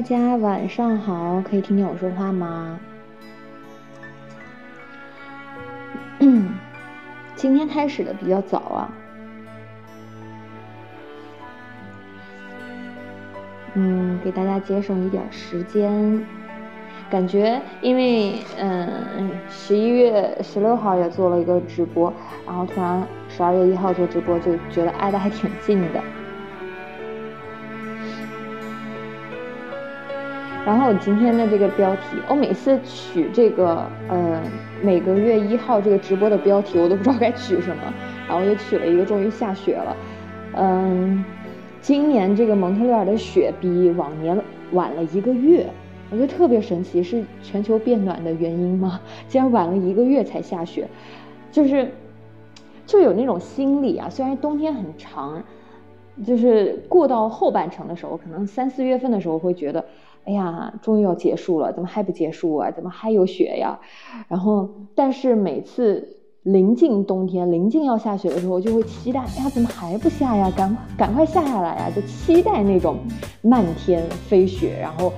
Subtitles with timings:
[0.00, 2.80] 大家晚上好，可以听见我说话吗？
[7.36, 8.90] 今天开始的比较早啊，
[13.74, 16.24] 嗯，给大家节省一点时间。
[17.10, 22.10] 感觉因为嗯，十一月十六号也做了一个直播，
[22.46, 26.02] 然后突然十二月一号做直播，就觉得挨得还挺近的。
[30.70, 34.40] 然后今天的这个标题，我每次取这个呃
[34.80, 37.92] 每个月一号这个直播的标题，我都不知道该取什么，
[38.28, 39.96] 然后就取了一个终于下雪了。
[40.54, 41.24] 嗯，
[41.80, 44.40] 今年这个蒙特利尔的雪比往年
[44.70, 45.66] 晚了一个月。
[46.08, 49.00] 我觉得特别神奇，是全球变暖的原因吗？
[49.26, 50.86] 竟然晚了一个月才下雪，
[51.50, 51.90] 就是，
[52.86, 54.08] 就有那种心理啊。
[54.08, 55.42] 虽然冬天很长，
[56.24, 59.84] 就是过到后半程的时候，可能三四月份的时候会觉得，
[60.24, 62.70] 哎呀，终于要结束了，怎么还不结束啊？
[62.70, 63.78] 怎么还有雪呀？
[64.28, 70.50] 然后，但是每次临近冬天、临近要下雪的时候，就会期待，哎呀，怎么还不下呀？
[70.56, 71.90] 赶赶快下下来呀！
[71.94, 72.98] 就期待那种
[73.42, 75.12] 漫天飞雪，然后。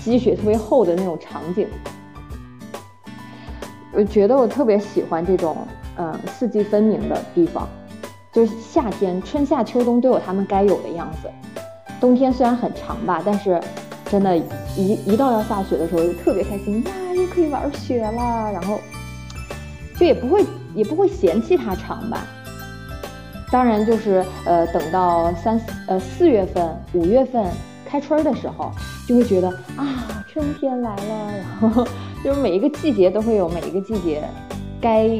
[0.00, 1.64] 积雪特别厚的那种场景，
[3.92, 5.56] 我觉得我特别喜欢这种
[5.96, 7.68] 嗯四季分明的地方，
[8.32, 11.30] 就是夏天春夏秋冬都有他们该有的样子。
[12.00, 13.60] 冬天虽然很长吧，但是
[14.12, 14.36] 真的，
[14.76, 18.78] 一一到要下雪的时候就特别开心呀，又可以玩雪了，然后
[19.98, 22.26] 就也不会也不会嫌弃它长吧。
[23.50, 25.58] 当然就是呃等到三
[25.88, 27.50] 呃四月份五月份。
[27.86, 28.72] 开春的时候，
[29.06, 31.86] 就会觉得啊，春天来了，然后
[32.24, 34.26] 就是每一个季节都会有每一个季节
[34.80, 35.10] 该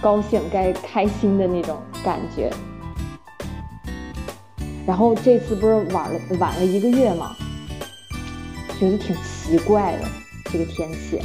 [0.00, 2.50] 高兴、该开心的那种感觉。
[4.86, 7.36] 然后这次不是晚了晚了一个月吗？
[8.82, 10.08] 觉得挺奇怪的
[10.50, 11.22] 这个天气，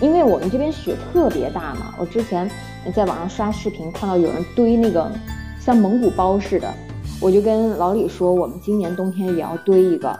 [0.00, 1.92] 因为我们这边雪特别大嘛。
[1.98, 2.48] 我之前
[2.94, 5.10] 在网上刷视频，看到有人堆那个
[5.58, 6.72] 像蒙古包似的。
[7.20, 10.16] 我就跟老李说，我们今年冬天也要堆一个，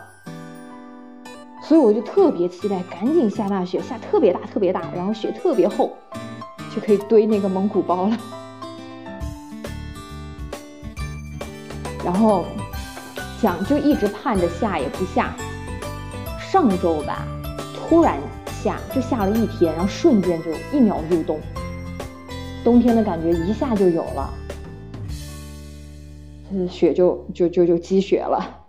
[1.63, 5.93] 所以我就特别期待，赶紧下大雪，下特别大特别大，然后雪特别厚，
[6.75, 8.17] 就可以堆那个蒙古包了。
[12.03, 12.43] 然后
[13.41, 15.33] 想就一直盼着下也不下，
[16.53, 17.25] 上周吧，
[17.75, 18.15] 突然
[18.45, 21.39] 下就下了一天，然后瞬间就一秒入冬，
[22.63, 24.31] 冬天的感觉一下就有了。
[26.69, 28.59] 雪就就就就积雪了。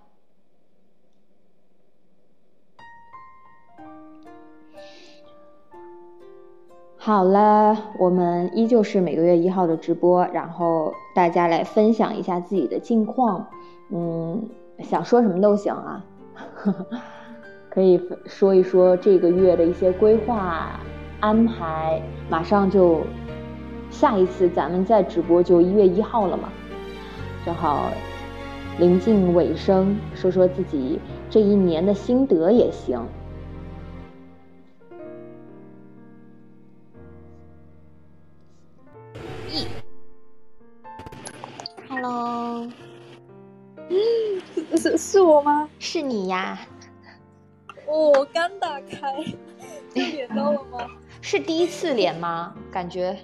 [6.96, 13.46] 好了，我们依旧是每个月一号的直播，然后大家来分享一下自己的近况。
[13.90, 14.48] 嗯，
[14.82, 16.02] 想说什么都行啊，
[17.74, 20.78] 可以说一说这个月的一些规划
[21.18, 22.00] 安排。
[22.30, 23.02] 马上就
[23.90, 26.52] 下一次咱们再直播就一月一号了嘛。
[27.44, 27.90] 正好
[28.78, 33.04] 临近尾声，说说自己这一年的心得也行。
[39.50, 39.66] 一
[41.88, 42.68] ，Hello，
[43.90, 43.96] 嗯
[44.78, 45.68] 是是我吗？
[45.80, 46.58] 是你呀。
[47.94, 49.24] 哦，我刚打开，
[49.94, 50.90] 就连到了吗？
[51.22, 52.52] 是第一次连吗？
[52.72, 53.16] 感觉？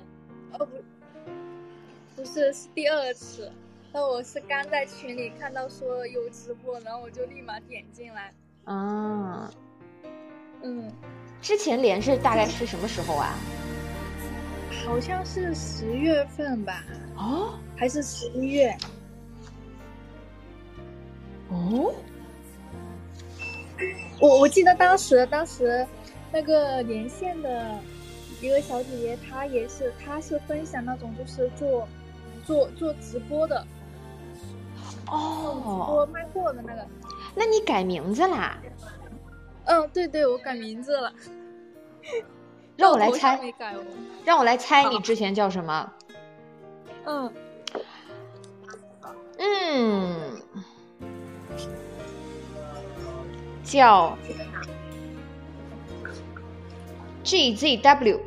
[0.52, 3.50] 哦不，不是，是第二次。
[3.92, 8.32] 那我是刚在群里看到说有直播，然后我就立马点进来。
[8.62, 9.50] 啊，
[10.62, 10.88] 嗯，
[11.42, 13.34] 之前连是大概是什么时候啊？
[14.86, 16.84] 好像是十月份吧？
[17.16, 18.78] 哦，还是十一月？
[21.48, 21.92] 哦，
[24.20, 25.86] 我我记得当时当时
[26.32, 27.78] 那个连线的
[28.40, 31.88] 一个小姐姐，她也是，她是分享那种就是做
[32.44, 33.66] 做做直播的。
[35.06, 36.86] 哦，直播卖货的那个，
[37.34, 38.58] 那你改名字啦？
[39.64, 41.12] 嗯，对对，我改名字了。
[42.76, 43.38] 让我来猜，
[44.24, 45.92] 让我来猜，你之前叫什么？
[47.04, 47.32] 嗯
[49.38, 50.29] 嗯，
[53.70, 54.18] 叫
[57.22, 58.18] GZW，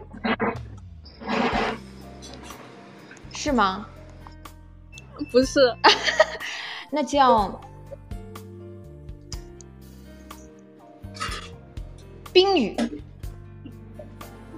[3.33, 3.85] 是吗？
[5.29, 5.59] 不是。
[6.89, 7.59] 那叫
[12.31, 12.77] 冰雨，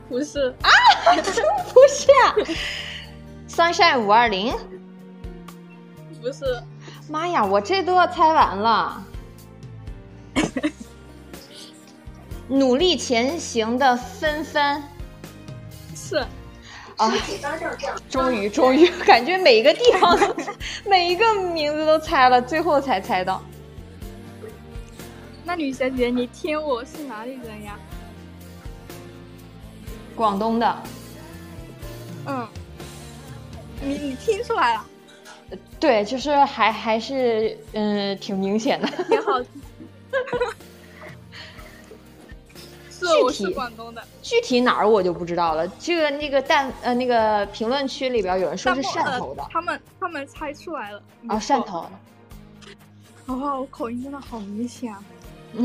[0.08, 0.54] 不是。
[0.62, 0.70] 啊，
[1.74, 2.36] 不是啊
[3.50, 4.54] ，sunshine 五二零，
[6.22, 6.62] 不是，
[7.10, 9.04] 妈呀，我这都要猜完了，
[12.48, 14.84] 努力前行的芬芬，
[15.96, 16.18] 是
[16.98, 17.12] 啊，
[18.10, 20.36] 终于终于感觉每一个地方都
[20.90, 23.42] 每一个名字都猜了，最后才猜到。
[25.44, 27.78] 那女小姐，你听我是哪里人呀？
[30.16, 30.84] 广东的。
[32.28, 32.48] 嗯，
[33.82, 34.86] 你你听出来了？
[35.80, 38.88] 对，就是还还是嗯，挺明显的。
[39.10, 39.40] 挺好。
[42.90, 44.02] 是，我是广东的。
[44.22, 45.68] 具体哪儿我就不知道了。
[45.80, 49.46] 这个那个弹呃那个评论区里边有人说是汕头的。
[49.52, 51.04] 他们他们猜出来了。
[51.28, 51.90] 啊，汕头。
[53.28, 55.04] 哇，我口音真的好明显啊！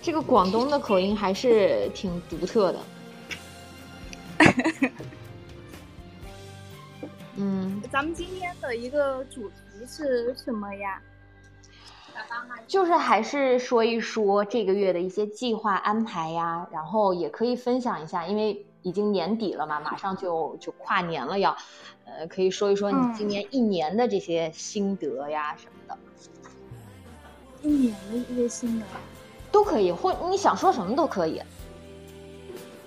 [0.00, 2.78] 这个广东的口音还是挺独特的。
[7.36, 9.54] 嗯，咱们今天的一个主题
[9.86, 11.00] 是什么呀？
[12.66, 21.56] 就是还是说一说这个月的一些计划安排呀，然后也可以分享一下，因为已经年底了嘛，马上就就跨年了，要
[22.04, 25.98] 呃可以说一说你今年一年的这些心得呀什么的。
[27.62, 28.86] 一年的一些心得
[29.50, 31.42] 都可以，或你想说什么都可以。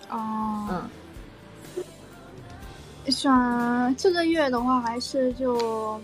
[0.10, 0.90] 哦，嗯。
[3.08, 6.00] 想这个月的话，还是就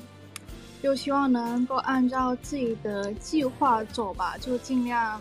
[0.82, 5.20] 就希望能够按照自己的计划走吧，就尽量，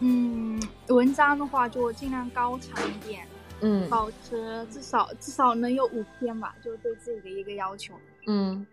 [0.00, 3.26] 嗯，文章的话就尽量高产一点，
[3.60, 7.94] 嗯，保持至少至少能有五篇吧，就对自己的一个要求，
[8.26, 8.66] 嗯，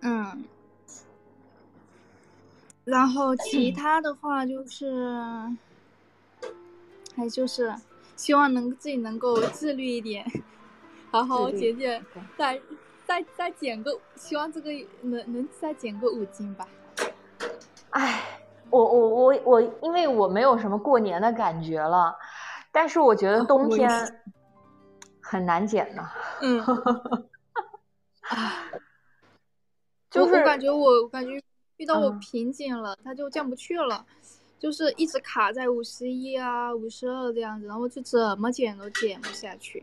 [0.00, 0.44] 嗯，
[2.84, 4.92] 然后其他的话就是，
[7.14, 7.74] 还就是
[8.16, 10.26] 希望能自己能够自律一点。
[11.10, 12.04] 好好减减，
[12.36, 12.60] 再
[13.08, 14.70] 再再减个，希望这个
[15.00, 16.68] 能能再减个五斤吧。
[17.88, 18.38] 哎，
[18.68, 22.14] 我我我我，因为我没有什么过年的感觉了，
[22.70, 23.90] 但是我觉得冬天
[25.22, 26.06] 很难减呢。
[26.42, 26.60] 嗯。
[28.28, 28.64] 啊。
[30.10, 31.42] 就是我感觉我感觉
[31.78, 34.04] 遇到我瓶颈了，它就降不去了，
[34.58, 39.82] 就是一直卡在五十一啊、五十二这样子，然后就怎么减都减不下去。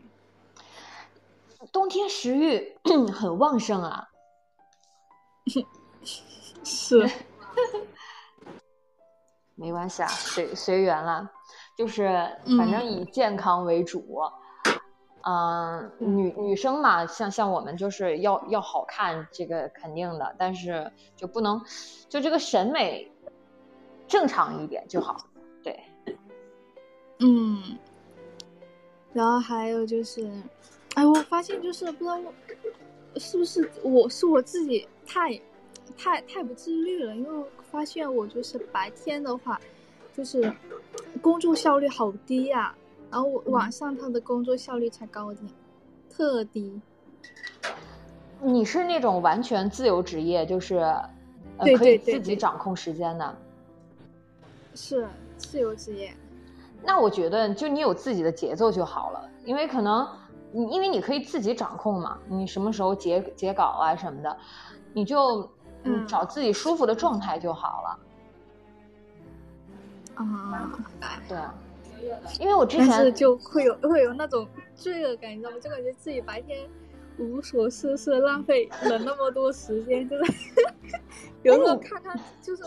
[1.72, 2.76] 冬天食欲
[3.12, 4.08] 很旺盛啊，
[6.64, 7.08] 是，
[9.56, 11.30] 没关系啊，随随缘啦，
[11.76, 12.08] 就是
[12.58, 14.20] 反正以健康为主，
[15.22, 21.64] 嗯，女女生嘛，像像我们就是要要好看，这个肯定的，但是就不能
[22.08, 23.10] 就这个审美
[24.06, 25.16] 正常一点就好，
[25.62, 25.82] 对，
[27.18, 27.78] 嗯，
[29.12, 30.30] 然后还有就是。
[30.96, 32.18] 哎，我发现就是不知道
[33.16, 35.38] 是不是我是我自己太
[35.96, 39.60] 太太不自律了，因为我发现我就是白天的话，
[40.16, 40.50] 就是
[41.20, 42.74] 工作效率好低呀，
[43.10, 45.46] 然后晚上他的工作效率才高点，
[46.08, 46.80] 特低。
[48.40, 53.36] 你是那种完全自由职业，就是呃可以自己掌控时间的。
[54.74, 56.14] 是自由职业。
[56.82, 60.08] 那我觉得就你有自己的节奏就好了，因为可能。
[60.52, 64.36] 你因为你可以自己掌控嘛，你什么时候截截稿啊什么的，
[64.92, 65.48] 你就
[65.84, 67.98] 嗯找自己舒服的状态就好了。
[70.14, 70.72] 啊，
[71.28, 71.38] 对，
[72.40, 75.56] 因为我之前就会有会有那种罪恶感，你知道吗？
[75.60, 76.66] 就感觉自己白天
[77.18, 80.32] 无所事事，浪费了那么多时间，就是
[81.42, 82.62] 比如说看看，就是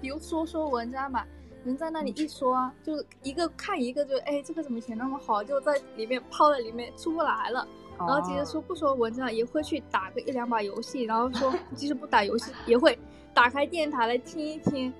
[0.00, 1.24] 比如说说文章嘛。
[1.64, 7.66] 人在那里一说，就一个看一个，就哎，这个怎么写那么好，就在里面泡在里面出不来了。
[7.98, 12.98] 然后其实说不说文章，也会去打个一两把游戏，然后说即使不打游戏，也会
[13.34, 14.90] 打开电台来听一听，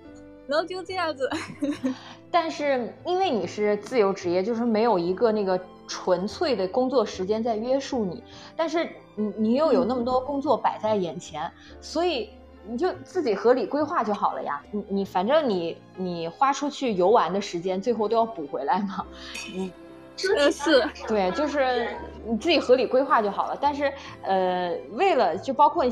[0.47, 1.31] 然后就这样子。
[2.31, 8.23] 但是因为你是自由职业，就是没有一个那个纯粹的工作时间在约束你，
[8.55, 8.87] 但是
[9.17, 11.51] 你你又有那么多工作摆在眼前，
[11.81, 12.29] 所以。
[12.71, 14.63] 你就自己合理规划就好了呀。
[14.71, 19.05] 你你反正你你花出去游玩的时间，最后都要补回来嘛。
[19.53, 19.73] 你
[20.17, 21.97] 是，对，就是
[22.27, 23.59] 你自己合理规划就好了。
[23.61, 23.91] 但是
[24.23, 25.85] 呃，为了就包括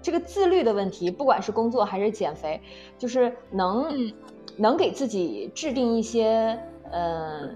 [0.00, 2.60] 这个自律的问题，不管是工作还是减肥，
[2.98, 4.12] 就是能
[4.56, 6.58] 能给自己制定一些
[6.92, 7.48] 呃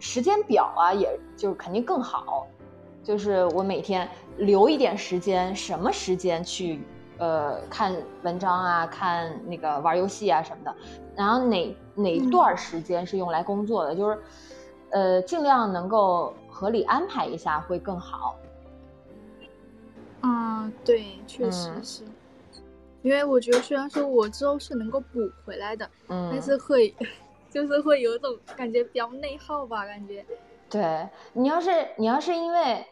[0.00, 2.46] 时间表啊，也就肯定更好。
[3.02, 4.08] 就是我每天
[4.38, 6.80] 留一点时间，什么时间去。
[7.18, 10.74] 呃，看文章啊，看那个玩游戏啊什么的，
[11.16, 14.18] 然后哪哪段时间是用来工作的，就是，
[14.90, 18.36] 呃，尽量能够合理安排一下会更好。
[20.20, 22.02] 啊，对，确实是。
[23.02, 26.94] 因为我觉得虽然说我之后是能够补回来的，嗯，但是会，
[27.50, 30.24] 就是会有一种感觉比较内耗吧，感觉。
[30.70, 32.84] 对你要是你要是因为，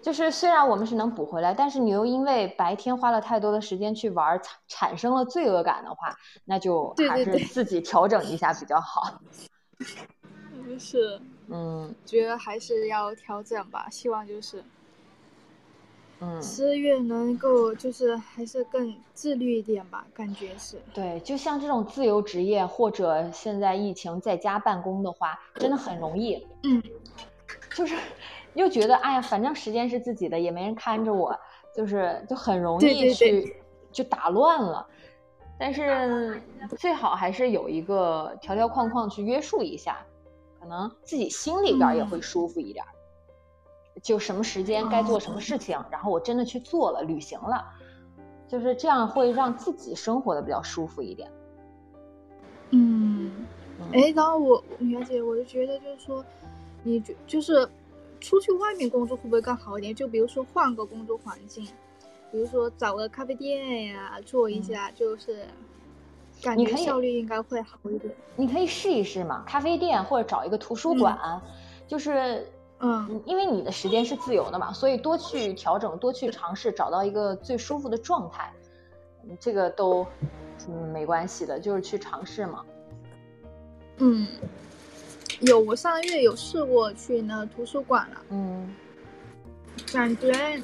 [0.00, 6.14] 就是虽然我们是能补回来，但是你又因为白天花了太多的时间去玩，产产生了罪恶感的话，
[6.44, 9.20] 那就还是自己调整一下比较好。
[10.78, 14.62] 是，嗯，觉得还是要调整吧，希望就是。
[16.20, 20.76] 嗯，十月能够就是还是更自律一点吧，感觉是。
[20.92, 26.44] 对，就像这种自由职业或者现在疫情在家办公的话，真的很容易。
[26.64, 26.82] 嗯，
[27.72, 27.96] 就是
[28.58, 31.38] 又觉得哎呀，反正时间是自己的，也没人看着我，
[31.72, 33.56] 就是就很容易去
[33.92, 34.84] 就打乱了。
[35.60, 36.42] 但是
[36.76, 39.98] 最好还是有一个条条框框去约束一下，
[40.58, 42.84] 可能自己心里边也会舒服一点。
[44.02, 47.64] 就什么时间该做什么事情，然后我真的去做了，履行了，
[48.48, 51.30] 就是这样会让自己生活的比较舒服一点。
[52.70, 53.46] 嗯，
[53.92, 56.24] 哎，然后我袁姐，我就觉得就是说，
[56.84, 57.68] 你就就是
[58.20, 59.94] 出去外面工作会不会更好一点？
[59.94, 61.64] 就比如说换个工作环境，
[62.30, 65.46] 比如说找个咖啡店呀，做一下，就是
[66.42, 68.14] 感觉效率应该会好一点。
[68.36, 71.40] 你可以试一试嘛，咖啡店或者找一个图书馆，
[71.86, 72.46] 就是。
[72.80, 78.52] 嗯，因为你的时间是自由的嘛，所以多去调整，多去尝试，找到一个最舒服的状态，
[79.40, 80.06] 这个都
[80.68, 82.64] 嗯没关系的，就是去尝试嘛。
[83.96, 84.28] 嗯，
[85.40, 88.74] 有，我上个月有试过去那图书馆了，嗯，
[89.92, 90.60] 感觉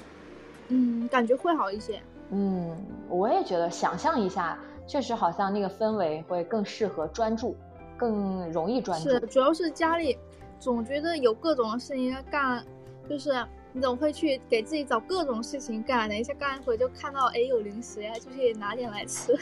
[0.68, 2.02] 嗯感觉会好一些。
[2.30, 2.76] 嗯，
[3.08, 7.56] 我也觉得，想象一下，确实好像那个氛围会更适合专注，
[7.96, 9.10] 更容易专注。
[9.10, 10.16] 是，主要是家里。
[10.60, 12.64] 总觉得有各种事情要干，
[13.06, 13.30] 就是
[13.72, 16.08] 你总会去给自己找各种事情干。
[16.08, 19.36] 等一下干一会就看到哎有零食呀，就去拿点来吃。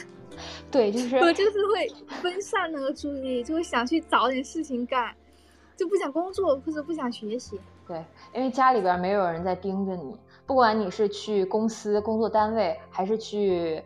[0.69, 1.89] 对，就是 我就是会
[2.21, 5.15] 分散那个注意力，就会想去找点事情干，
[5.83, 7.61] 就不想工作或者不想学习。
[7.89, 13.83] 对，因为家里边没有人在盯着你，不管你是去公司工作单位还是去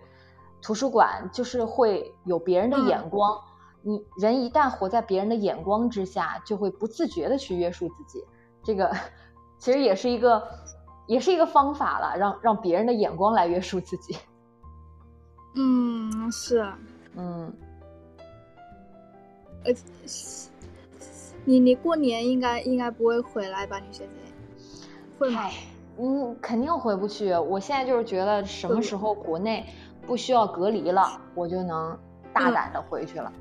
[0.61, 3.41] 图书馆，就是会有别人的眼光。
[3.81, 8.23] 你人一旦活在别人的眼光之下，就会不自觉的去约束自己，
[8.63, 8.95] 这个
[9.57, 10.47] 其实也是一个，
[11.07, 14.19] 也是一个方法了，让让别人的眼光来约束自己。
[15.57, 16.71] 嗯，是，
[17.15, 17.51] 嗯，
[19.65, 19.73] 呃，
[21.47, 24.11] 你你过年应该应该不会回来吧，女学姐？
[25.17, 25.49] 会吗？
[25.99, 27.33] 嗯，肯定回不去。
[27.33, 29.65] 我现在就是觉得什么时候国内
[30.05, 31.97] 不需要隔离了，我就能
[32.35, 33.33] 大胆的回去了。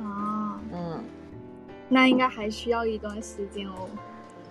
[0.00, 1.00] 啊，嗯，
[1.88, 3.88] 那应该还需要一段时间哦。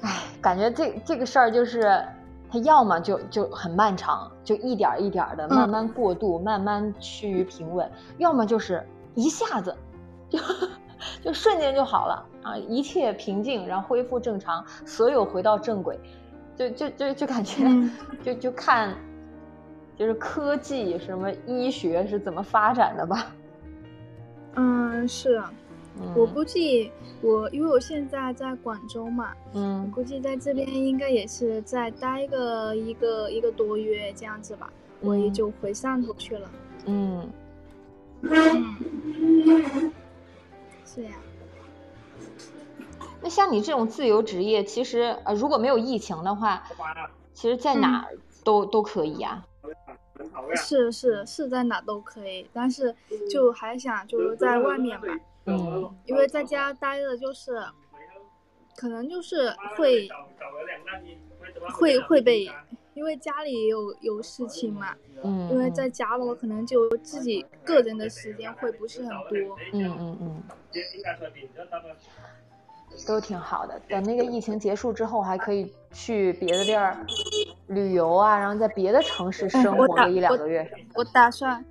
[0.01, 2.03] 唉，感觉这这个事儿就是，
[2.49, 7.85] 它要么就就很漫长，就一点一点的慢慢过渡，慢慢趋于平稳；
[8.17, 8.81] 要么就是
[9.13, 9.75] 一下子
[10.29, 10.39] 就
[11.23, 15.99] 就瞬间就好了啊，一切平静，然后恢复正常，所有回到正轨，
[16.55, 17.65] 就就就就感觉
[18.23, 18.95] 就就看，
[19.97, 23.33] 就是科技什么医学是怎么发展的吧。
[24.55, 25.41] 嗯，是，
[26.15, 26.91] 我估计
[27.21, 36.49] 我因为我现在在广州嘛，嗯，估计在这边应该也是再待个一个一个多月这样子吧，我也就回汕头去了。
[36.85, 37.29] 嗯，
[38.23, 39.91] 嗯，
[40.93, 41.11] 是呀。
[43.21, 46.63] 那像你这种自由职业，其实呃，如果没有疫情的话，
[47.33, 48.07] 其实在哪
[48.43, 49.45] 都都可以啊。
[50.55, 52.95] 是是是在哪都可以，但是
[53.29, 55.07] 就还想就是在外面吧，
[55.45, 57.63] 嗯，因为在家待着就是，
[58.75, 60.07] 可能就是会
[61.73, 62.47] 会会被，
[62.93, 70.43] 因为家里有有事情嘛，嗯，因为在家的话可能就自己个人的时间会不是很多，嗯嗯嗯。
[73.07, 77.05] 都挺好的，等那个疫情结束之后，还可以去别的地儿
[77.67, 80.69] 旅游啊，然后在别的城市生活个一两个月。
[80.93, 81.63] 我打算，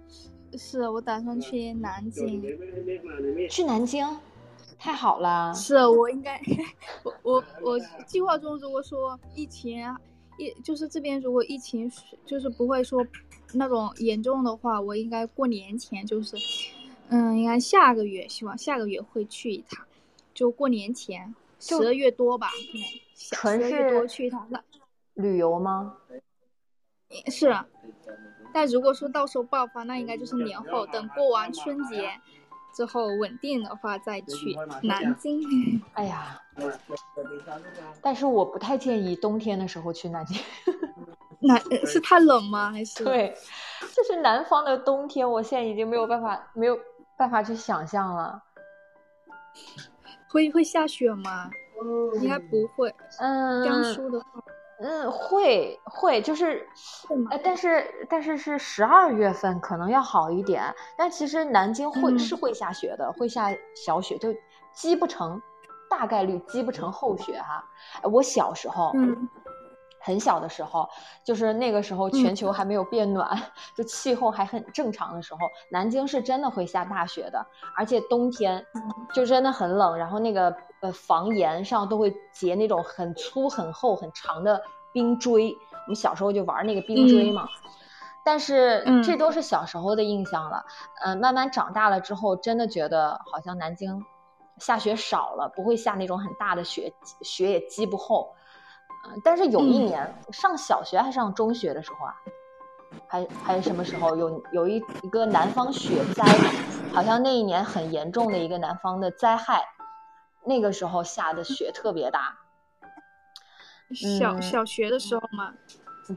[0.56, 2.42] 是我打算去南京。
[3.50, 4.06] 去南京，
[4.78, 5.52] 太好了。
[5.54, 6.40] 是我应该，
[7.04, 9.84] 我我我计划中如果说疫情
[10.40, 11.90] 疫就是这边如果疫情
[12.24, 13.06] 就是不会说
[13.52, 16.36] 那种严重的话，我应该过年前就是，
[17.08, 19.86] 嗯，应该下个月，希望下个月会去一趟。
[20.32, 22.48] 就过年前，十二月多吧，
[23.14, 24.46] 十二月多去一趟。
[24.48, 24.62] 那
[25.14, 25.96] 旅游吗？
[27.26, 27.54] 是，
[28.54, 32.08] 但如果说到时候爆发，那应该就是年后，等过完春节
[32.80, 35.38] 之后稳定的话再去南京。
[35.92, 36.40] 哎呀，
[38.00, 40.40] 但是我不太建议冬天的时候去南京。
[41.40, 42.70] 南是太冷吗？
[42.72, 43.36] 还是对，
[43.94, 46.78] 就是南方的冬天，我现在已经没有办法没有
[47.18, 48.42] 办法去想象了。
[50.30, 51.50] 会会下雪吗？
[52.22, 52.94] 应该不会。
[53.18, 54.42] 嗯，江苏的话，
[54.80, 56.66] 嗯，会会就是，
[57.44, 60.74] 但是但是是十二月份可能要好一点。
[60.96, 64.34] 但其实南京会是会下雪的，会下小雪，就
[64.72, 65.40] 积不成，
[65.90, 67.64] 大概率积不成厚雪哈。
[68.10, 68.92] 我小时候。
[70.00, 70.88] 很小的时候，
[71.22, 73.40] 就是那个时候全球还没有变暖，
[73.76, 75.40] 就气候还很正常的时候，
[75.70, 78.64] 南京是真的会下大雪的，而且冬天
[79.14, 84.60] 就真的很冷，然后那个呃房檐上都会结那种很粗、很厚、很长的
[84.92, 85.54] 冰锥。
[85.86, 87.48] 我们小时候就玩那个冰锥嘛，
[88.24, 90.64] 但是这都是小时候的印象了。
[91.04, 94.04] 嗯，慢慢长大了之后，真的觉得好像南京
[94.58, 96.92] 下雪少了，不会下那种很大的雪，
[97.22, 98.34] 雪也积不厚。
[99.04, 102.14] 嗯，但是有一年上小学还上中学的时候啊，
[103.06, 106.24] 还还是什么时候有有一一个南方雪灾，
[106.92, 109.62] 好像那一年很严重的一个南方的灾害，
[110.44, 112.36] 那个时候下的雪特别大。
[113.94, 115.52] 小小学的时候吗？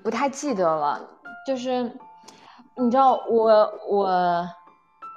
[0.04, 1.00] 不太记得了，
[1.48, 1.84] 就是
[2.76, 4.50] 你知道我我。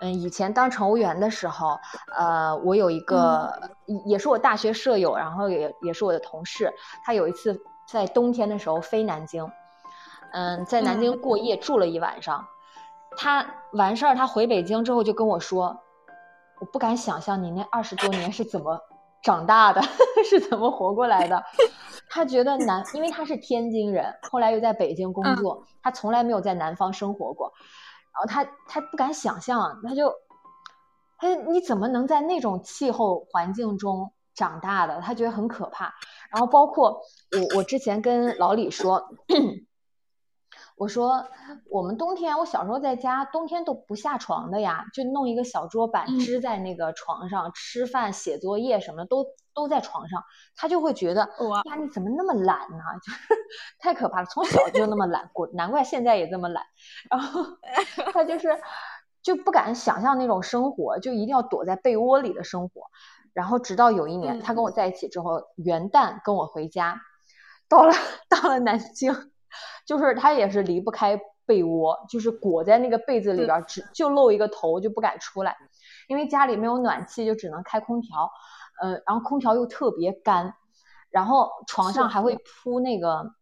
[0.00, 1.78] 嗯，以前当乘务员的时候，
[2.16, 3.52] 呃，我有一个
[4.04, 6.72] 也是我大学舍友，然后也也是我的同事。
[7.04, 9.50] 他有一次在冬天的时候飞南京，
[10.32, 12.46] 嗯，在南京过夜住了一晚上。
[13.16, 15.80] 他完事儿，他回北京之后就跟我说
[16.60, 18.78] ：“我不敢想象你那二十多年是怎么
[19.22, 19.80] 长大的，
[20.28, 21.42] 是怎么活过来的。”
[22.10, 27.50] 他觉得南，因为他是天津人，后来又在北京工作，他从来没有在南方生活过。
[28.16, 30.12] 然后他他不敢想象，他就
[31.18, 35.00] 他你怎么能在那种气候环境中长大的？
[35.00, 35.94] 他觉得很可怕。
[36.30, 37.00] 然后包括
[37.52, 39.08] 我我之前跟老李说，
[40.76, 41.26] 我说
[41.70, 50.22] 我们冬天我小时候在家冬天都不下床的呀，就弄一个小桌板支在那个床上吃饭写作业什么的都都在床上。
[50.54, 52.76] 他就会觉得呀你怎么那么懒呢？
[53.02, 53.18] 就是
[53.78, 56.64] 太可怕了，从小就那么懒，过难怪现在也这么懒。
[57.10, 57.42] 然后
[58.12, 58.60] 他就是
[59.22, 62.82] 就不敢想象那种生活，就一定要躲在被窝里的生活。
[63.32, 67.00] 然后直到有一年，他跟我在一起之后，元旦跟我回家，
[67.68, 67.94] 到了
[68.28, 69.14] 到了南京，
[69.86, 75.56] 就是他也是离不开被窝，就是裹在那个被子里边，只就露一个头，就不敢出来，
[76.08, 78.30] 因为家里没有暖气，就只能开空调。
[78.82, 80.54] 呃，然后空调又特别干，
[81.08, 83.32] 然后床上还会铺那个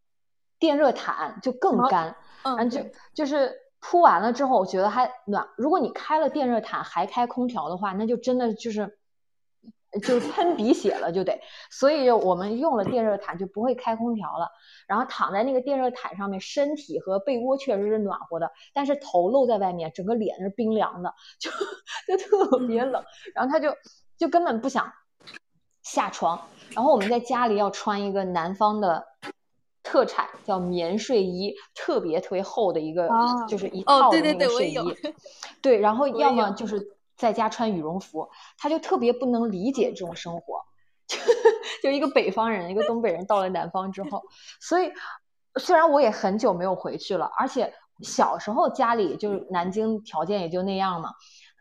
[0.60, 2.14] 电热毯，就更干。
[2.44, 2.80] 嗯，就
[3.14, 5.48] 就是铺完了之后，我觉得还暖。
[5.56, 8.98] 如果你开了电热毯还开空调的话，那就真的就是
[10.02, 11.40] 就是喷鼻血了，就得。
[11.70, 14.48] 所以我们用了电热毯就不会开空调了。
[14.86, 21.50] 然后躺在那个电热毯上面，身体和被窝确实是暖和的，但是头露在外面，整个脸是冰凉的，就
[22.06, 23.02] 就特别冷。
[23.34, 23.74] 然后他就
[24.18, 24.92] 就根本不想
[25.82, 26.40] 下床。
[26.74, 29.04] 然后我们在家里要穿一个南方的。
[29.86, 33.06] 特产叫棉睡衣，特别特别厚的一个，
[33.46, 34.76] 就是一套的那个睡衣。
[35.60, 36.80] 对，然后要么就是
[37.16, 40.62] 在家穿羽绒服，他就特别不能理解这种生活，
[41.06, 41.18] 就
[41.82, 44.22] 就一个北方人，一个东北人到了南方之后，
[44.60, 44.92] 所以
[45.58, 47.72] 虽然我也很久没有回去了，而且
[48.02, 51.10] 小时候家里就是南京条件也就那样嘛，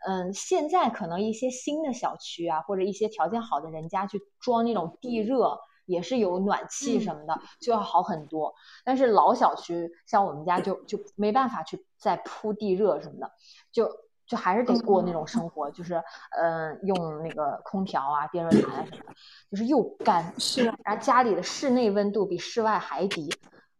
[0.07, 5.59] 嗯，现在可能一些新的小区啊，或者一些条件好的人家去装那种地热。
[5.85, 8.55] 也是有暖气什么的，就要好很多。
[8.85, 13.29] 但是老小区像我们家就就没办法去再铺地热什么的，
[13.69, 13.91] 就
[14.33, 19.13] 就还是得过那种生活，就是嗯用那个空调啊、电热毯啊什么的，
[19.51, 23.31] 就是又干是，然后家里的室内温度比室外还低。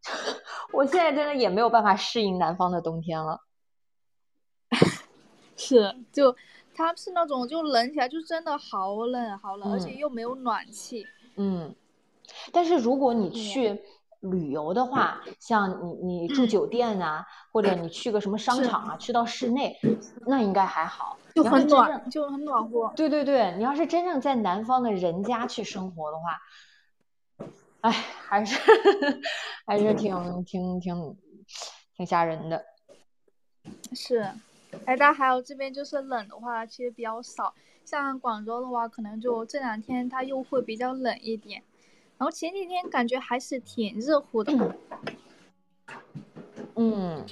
[0.72, 3.40] 我现在真的也没有办法适应南方的冬天了。
[5.58, 6.36] 是，就
[6.76, 11.08] 它是那种就冷起来就真的好冷好冷，而且又没有暖气。
[11.36, 11.74] 嗯。
[12.52, 13.82] 但是如果你去
[14.24, 19.78] 旅游的话，像你你住酒店啊，或者你去个什么商场啊，去到室内，
[20.26, 22.92] 那应该还好，就很暖，就很暖和。
[22.96, 27.48] 对对对，你要是真正在南方的人家去生活的话，
[27.82, 28.58] 哎，还是
[29.66, 31.18] 还是挺挺挺
[31.98, 32.64] 挺吓人的。
[33.94, 34.30] 是，
[34.86, 37.54] 哎，但还有这边就是冷的话，其实比较少。
[37.84, 41.62] 像广州的话，可能就这两天它又会比较冷一点。
[42.24, 44.54] 然后前几天感觉还是挺热乎的。
[46.78, 47.26] 嗯。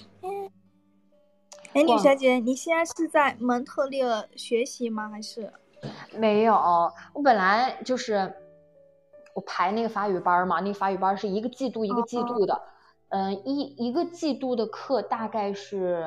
[1.72, 5.08] 哎，女小姐，你现在是在蒙特利尔学习吗？
[5.08, 5.50] 还是？
[6.18, 6.54] 没有，
[7.14, 8.36] 我本来就是
[9.34, 12.62] 我排那个法语班嘛，那个法语班是一个季度一个季度的，
[13.12, 16.06] 嗯，一一个季度的课大概是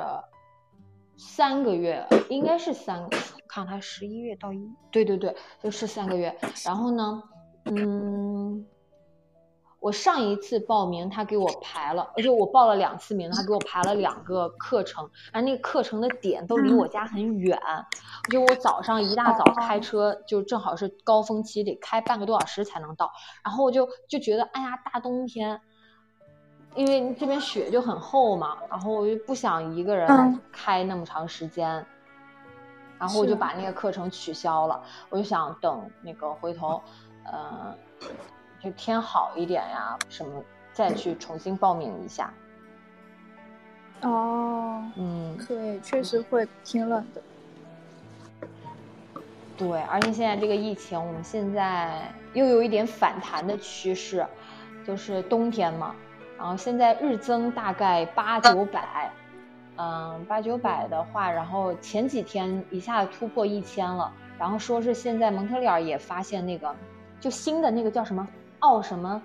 [1.16, 3.16] 三个月，应该是三个。
[3.48, 6.36] 看他十一月到一，对对对，就是三个月。
[6.66, 7.22] 然后呢，
[7.64, 8.66] 嗯。
[9.84, 17.60] 我上一次报名，他给我排了，而且我报了两次名，他给我排了两个课程，而那个课程的点都离我家很远，
[18.30, 23.12] 就我早上一大早开车，就正好是高峰期，得开半个多小时才能到。
[23.44, 25.60] 然后我就就觉得，哎呀，大冬天，
[26.74, 31.84] 因为这边雪就很厚嘛，然后我就不想一个人开那么长时间，
[32.98, 34.82] 然后我就把那个课程取消了。
[35.10, 36.80] 我就想等那个回头，
[37.26, 37.76] 呃。
[38.64, 42.32] 就天好一点呀，什么再去重新报名一下。
[44.00, 47.22] 哦，嗯，对，确实会挺冷的。
[49.56, 54.26] 对，而且现在这个疫情，我们现在又有一点反弹的趋势，
[54.86, 55.94] 就是冬天嘛，
[56.38, 59.12] 然后现在日增大概八九百，
[59.76, 66.74] 嗯，八九百的话，然后前几天一下子突破一千了，然后说是现在蒙特利尔也发现那个，
[67.20, 68.26] 就新的那个叫什么？
[68.64, 69.20] 奥什么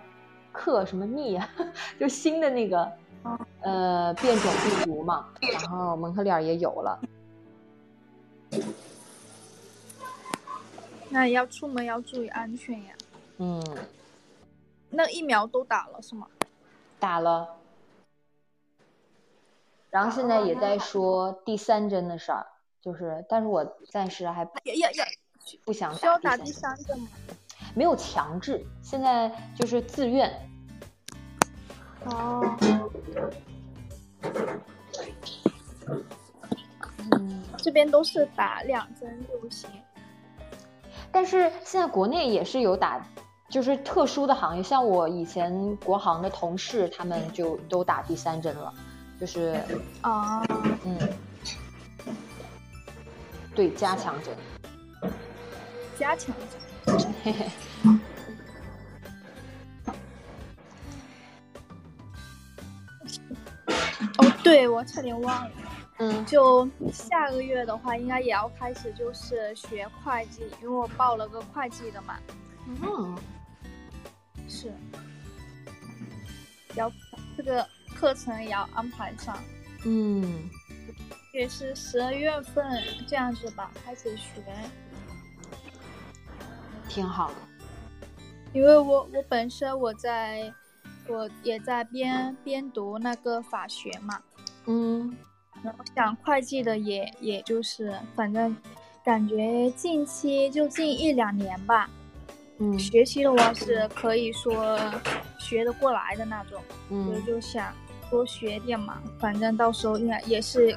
[0.51, 1.49] 克什么密啊？
[1.97, 2.91] 就新的那个
[3.61, 6.99] 呃变种病毒嘛，然后蒙特利尔也有了。
[11.09, 12.93] 那要出门要注意安全呀。
[13.37, 13.63] 嗯。
[14.89, 16.27] 那疫苗都打了是吗？
[16.99, 17.55] 打了。
[19.89, 22.45] 然后现在也在说第三针的事儿，
[22.81, 24.43] 就是，但是我暂时还
[25.63, 27.07] 不想需要打第三针吗？
[27.75, 30.31] 没有强制，现在就是自愿。
[32.05, 32.57] 哦。
[37.11, 39.69] 嗯，这边都是打两针就行。
[41.11, 43.03] 但是现在国内也是有打，
[43.49, 48.73] 就是特殊的行业，像我以前国航的同事，他们就都打第三针了，
[49.19, 49.59] 就是。
[50.01, 50.43] 啊。
[50.85, 50.97] 嗯。
[53.55, 54.33] 对，加强针。
[55.97, 56.68] 加强针。
[57.23, 57.45] 嘿嘿，
[64.17, 65.51] 哦，对，我差点忘了，
[65.99, 72.17] 嗯，就下个月的话，应该也要开始就是学会计，因为我报了个会计的嘛，
[72.81, 73.15] 嗯，
[74.47, 74.73] 是，
[76.75, 76.91] 要
[77.37, 79.37] 这个课程也要安排上，
[79.85, 80.49] 嗯，
[81.33, 82.65] 也是十二月份
[83.07, 84.41] 这样子吧，开始学。
[86.89, 87.35] 挺好的，
[88.51, 90.51] 因为我我本身我在，
[91.07, 94.19] 我也在边边读那个法学嘛，
[94.65, 95.15] 嗯，
[95.63, 98.53] 然后想会计的也也就是反正
[99.05, 101.89] 感觉近期就近一两年吧，
[102.57, 104.77] 嗯，学习的话是可以说
[105.39, 107.73] 学得过来的那种，嗯，所以就想
[108.09, 110.75] 多学点嘛，反正到时候应该也是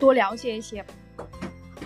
[0.00, 0.84] 多了解一些。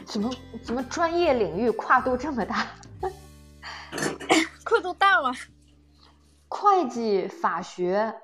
[0.06, 0.30] 怎么
[0.62, 2.66] 怎么专业领域跨度这么大？
[4.64, 5.32] 跨度大吗？
[6.48, 8.14] 会计、法学，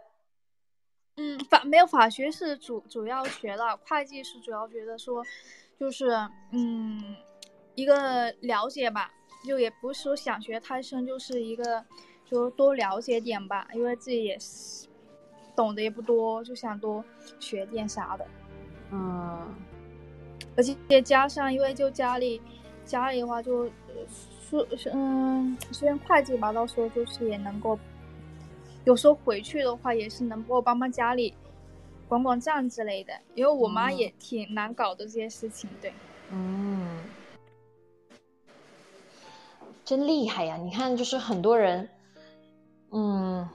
[1.16, 5.24] 嗯，法没有法学是主主要学的，会计是主要觉得说，
[5.78, 6.10] 就是
[6.52, 7.16] 嗯，
[7.74, 9.10] 一个了解吧，
[9.44, 11.84] 就也不是说想学太深，就是一个
[12.24, 14.86] 就多了解点吧，因为自己也是
[15.56, 17.04] 懂得也不多，就想多
[17.40, 18.26] 学点啥的，
[18.92, 19.54] 嗯，
[20.56, 22.40] 而且也加上因为就家里
[22.84, 23.70] 家里的话就。
[24.50, 27.78] 说嗯，虽然会计吧，到时候就是也能够，
[28.84, 31.32] 有时候回去的话也是能够帮帮家里，
[32.08, 33.12] 管管账之类的。
[33.36, 35.92] 因为我妈也挺难搞的这些事情，对。
[36.32, 36.98] 嗯，
[39.84, 40.56] 真厉害呀！
[40.56, 41.88] 你看，就是很多人，
[42.90, 43.48] 嗯，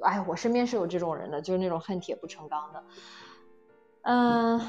[0.00, 2.84] 哎，我身边是有这种人的，就是那种恨铁不成钢的，
[4.02, 4.60] 嗯，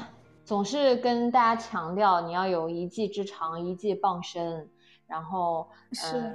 [0.44, 4.68] 总是跟大家强调你要有一技之长，一技傍身。
[5.06, 6.34] 然后，是，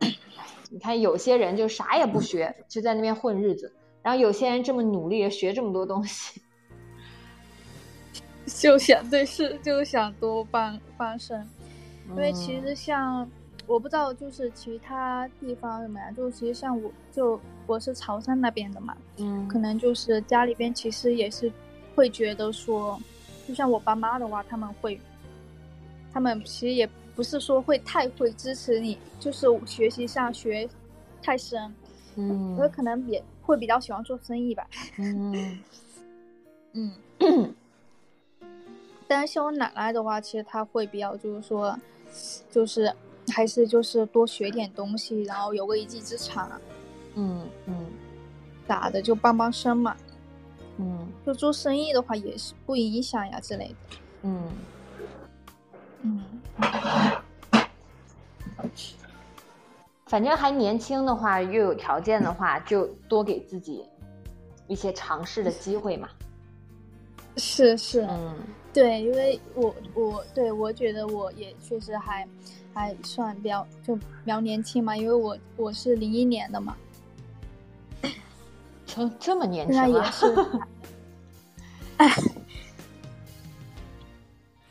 [0.70, 3.70] 你看有些人就啥也不学，就在那边混日子；
[4.02, 6.40] 然后有些人这么努力学这么多东西，
[8.46, 11.46] 就想对是就想多帮帮身。
[12.08, 13.30] 因为其实像
[13.66, 21.52] 我不知道，就是其他地方怎么样，就其实像我就我是潮汕那边的嘛，嗯，可能就是家里边其实也是
[21.98, 23.00] 会觉得说，
[23.48, 25.00] 就像我爸妈的话，他们会，
[26.12, 26.88] 他们其实也。
[27.18, 30.68] 不是说会太会支持你，就是学习上学
[31.20, 31.74] 太深，
[32.14, 34.64] 嗯，我可能也会比较喜欢做生意吧，
[34.98, 35.58] 嗯
[37.18, 37.52] 嗯，
[39.08, 41.76] 但是像我奶奶的话，其实她会比较就是说，
[42.52, 42.94] 就是
[43.32, 46.48] 还是就是多学点东西，然后有个一技之长，
[47.16, 47.84] 嗯嗯，
[48.68, 49.96] 咋的，就帮帮身嘛。
[50.78, 53.96] 嗯，就做生意的话也是不影响呀之类的。
[54.22, 54.48] 嗯。
[56.02, 56.24] 嗯，
[60.06, 63.84] 反正还年轻的话，又有条件的话，就多给自己
[64.68, 66.08] 一些尝试的机会嘛。
[67.36, 68.34] 是是，嗯，
[68.72, 72.26] 对，因为我我对我觉得我也确实还
[72.72, 76.76] 还算比较就比较年轻嘛，因为我我是零一年的嘛，
[78.88, 80.10] 成这么年轻那也啊？
[80.10, 80.34] 是，
[81.98, 82.10] 哎，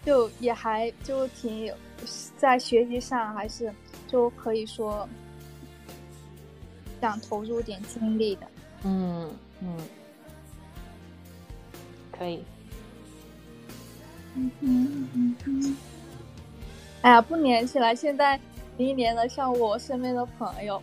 [0.05, 1.73] 就也还就挺有
[2.37, 3.73] 在学习上还是
[4.07, 5.07] 就可以说
[6.99, 8.47] 想投入点精力的。
[8.83, 9.29] 嗯
[9.61, 9.77] 嗯，
[12.17, 12.43] 可以。
[14.35, 15.77] 嗯嗯嗯嗯。
[17.01, 18.39] 哎呀，不年轻了，现在
[18.77, 20.81] 零一年的，像我身边的朋友，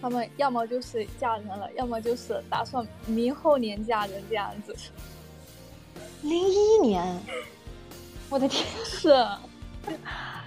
[0.00, 4.74] 他们要么就是嫁人了，要么就是打算明后年嫁人这样子。
[6.22, 7.20] 零一年，
[8.30, 8.64] 我的天！
[8.84, 9.26] 是，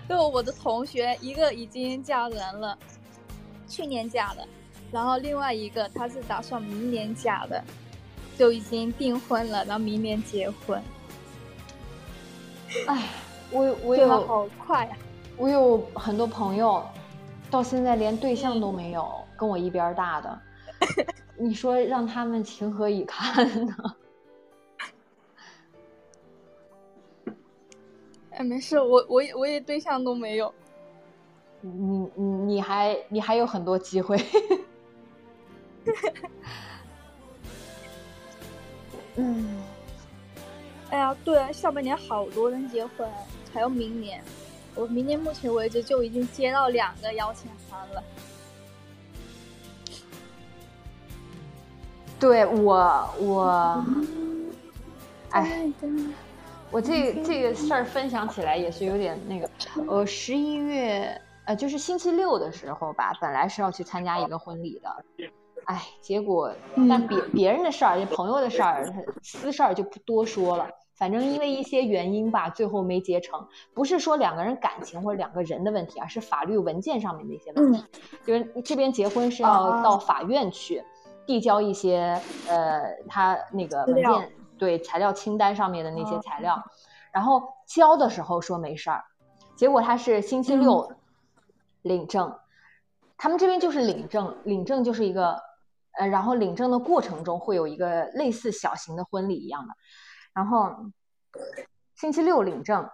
[0.08, 2.78] 就我的同学，一个已经嫁人了，
[3.68, 4.48] 去年嫁的，
[4.92, 7.64] 然后另外一个他是打算明年嫁的，
[8.38, 10.82] 就已经订婚了，然后明年结婚。
[12.88, 13.10] 哎，
[13.50, 14.98] 我我有好快呀、
[15.38, 16.84] 我有很多朋友，
[17.50, 20.40] 到现在连对象都没有，跟我一边大的。
[21.36, 23.76] 你说让他们情何以堪呢？
[28.30, 30.54] 哎，没事，我我也我也对象都没有。
[31.62, 34.24] 你你你还你还有很多机会。
[39.16, 39.64] 嗯，
[40.92, 43.10] 哎呀，对啊，下半年好多人结婚，
[43.52, 44.24] 还有明年。
[44.76, 48.04] 我明年目前为止就已经接到两个邀请函了。
[52.22, 53.84] 对我我，
[55.32, 55.68] 哎，
[56.70, 59.50] 我这这个事儿分享起来也是有点那个，
[59.88, 64.96] 呃，十一月呃就是星期六的时候吧，本来是要去参加一个婚礼的，
[65.66, 66.54] 哎，结果
[66.88, 70.70] 但别别人的事儿，朋友的事儿，私事儿就不多说了。
[70.94, 73.48] 反正因为一些原因吧，最后没结成。
[73.74, 77.84] 不是说两个人感情或者两个人的问题而，是法律文件上面的一些问题。
[78.24, 80.84] 就是这边结婚是要到法院去
[81.32, 86.62] 递交一些呃，他那个文件对材料清单上面的那些材料，
[87.14, 89.02] 然后交的时候说没事儿，
[89.56, 90.92] 结果他是星期六
[91.84, 92.38] 领证，
[93.18, 95.42] 他们这边就是领证，领证就是一个
[95.98, 99.74] 呃，然后领证的过程中会有一个类似小型的婚礼一样的。
[100.34, 100.76] 然后
[101.96, 102.90] 星期六领证，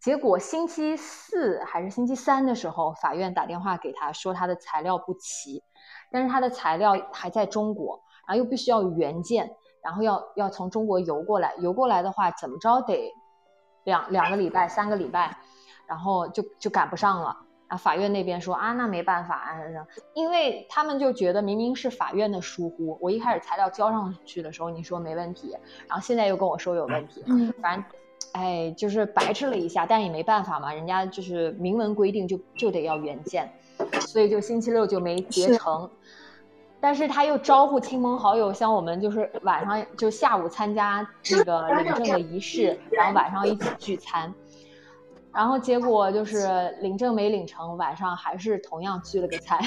[0.00, 5.62] 结果星期四还是星期三的时候，法院打电话给他说他的材料不齐，
[6.10, 9.50] 但是它的材料还在中国，然后又必须要原件，
[9.82, 13.12] 然后要要从中国邮过来，邮过来的话怎么着得
[13.84, 15.36] 两两个礼拜、三个礼拜，
[15.86, 17.36] 然后就就赶不上了。
[17.68, 19.52] 啊，法院那边说啊，那没办法啊，
[20.14, 25.54] 因为他们就觉得明明是法院的疏忽，我一开始材料交上去的时候你说没问题，
[25.86, 27.84] 然后现在又跟我说有问题，嗯，反正，
[28.32, 33.52] 哎，就是白吃了一下，但也没办法嘛，人家就是明文规定就就得要原件，
[34.08, 35.88] 所以就星期六就没结成。
[36.80, 44.32] 但是他又招呼亲朋好友，像我们就是晚上就下午参加这个领证的仪式，然后晚上一起聚餐。
[45.34, 49.60] 然后结果就是领证没领成，晚上还是同样聚了个餐，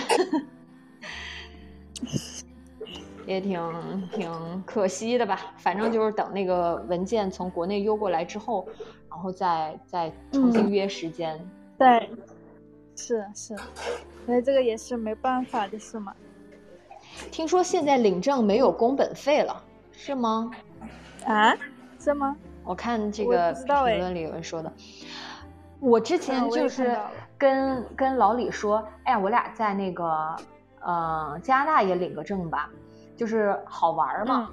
[3.28, 5.54] 也挺挺可惜的吧。
[5.58, 8.68] 反正就是等那个文件从国内邮过来之后，
[9.10, 11.40] 然后再再重新约时间。
[11.78, 12.10] 对，
[13.02, 13.56] 是是，
[14.28, 16.14] 所以这个也是没办法的事嘛。
[17.32, 20.52] 听说现在领证没有工本费了，是吗？
[21.26, 21.58] 啊？
[22.00, 22.36] 是吗？
[22.64, 24.72] 我看这个评论里有人说的。
[25.80, 26.96] 我之前就是
[27.40, 30.36] 跟跟老李说，哎呀，我俩在那个
[30.82, 32.70] 呃加拿大也领个证吧，
[33.18, 34.52] 就是好玩儿嘛。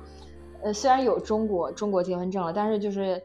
[0.63, 3.23] 呃，虽然有中国中国结婚证了，但是就是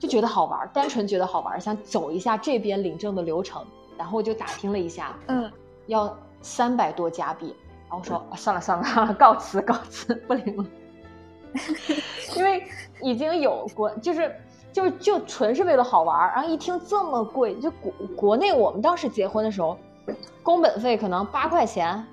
[0.00, 3.64] 就觉得好玩，单纯觉得好玩，想走一下这边领证的流程，
[3.98, 5.50] 然后我就打听了一下，嗯，
[5.86, 7.54] 要三百多加币，
[7.88, 10.64] 然后我说、啊算了算了， 告辞告辞，不领了，
[12.36, 12.62] 因为
[13.02, 14.34] 已经有过就是。
[14.74, 19.78] 就就纯是为了好玩儿，然后一听这么贵，就国国内我们当时结婚的时候，
[20.42, 22.04] 工本费可能八块钱，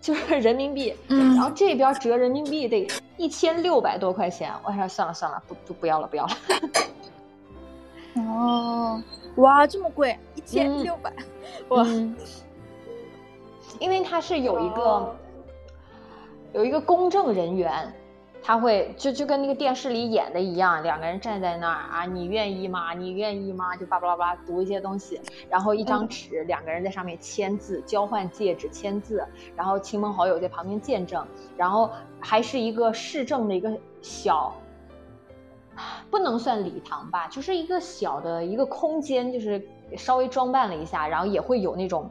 [0.00, 6.32] 就是 人民币，嗯然后这边折人民币得一千六百多块钱，我还说算了算了，不不不要了不要了。
[8.16, 9.00] 哦，
[9.36, 11.12] 哇，这么贵，一千六百，
[11.68, 12.14] 哇，嗯，
[13.78, 15.14] 因为它是有一个、哦
[16.52, 17.92] 有一个公证人员。
[18.42, 22.94] 他会就就跟那个电视里演的一样，两个人站在那儿啊，你愿意吗？
[22.94, 23.74] 你愿意吗？
[23.74, 25.20] 就叭叭叭叭读一些东西，
[25.50, 34.54] 然后一张纸，两个人在上面签字，交换戒指，签字，然后亲朋好友在旁边见证，然后还是一个市政的一个小，
[36.10, 42.10] 不能算礼堂吧，就是一个小的一个空间，就是稍微装扮了一下，然后也会有那种，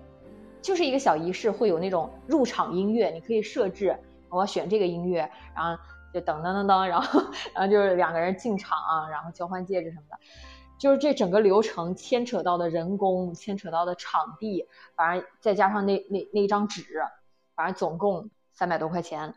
[0.62, 3.98] 就是一个小仪式，会有那种入场音乐，你可以设置
[4.30, 5.82] 我要选这个音乐，然后。
[6.14, 7.20] 就噔噔噔噔，然后，
[7.54, 10.18] 然后就是两个人进场，啊然后交换戒指什么的，
[10.80, 16.86] 就是这整个流程牵扯到的人工，牵扯到的场地，反正再加上那那那张纸，
[17.54, 19.36] 反正总共三百多块钱。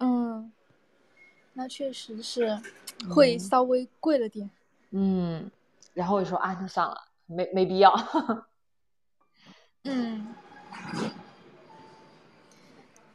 [0.00, 0.52] 嗯，
[1.54, 2.60] 那确实是
[3.10, 4.50] 会稍微贵了点。
[4.90, 5.50] 嗯，
[5.94, 7.92] 然后我就说啊，那算了，没没必要。
[9.84, 10.34] 嗯。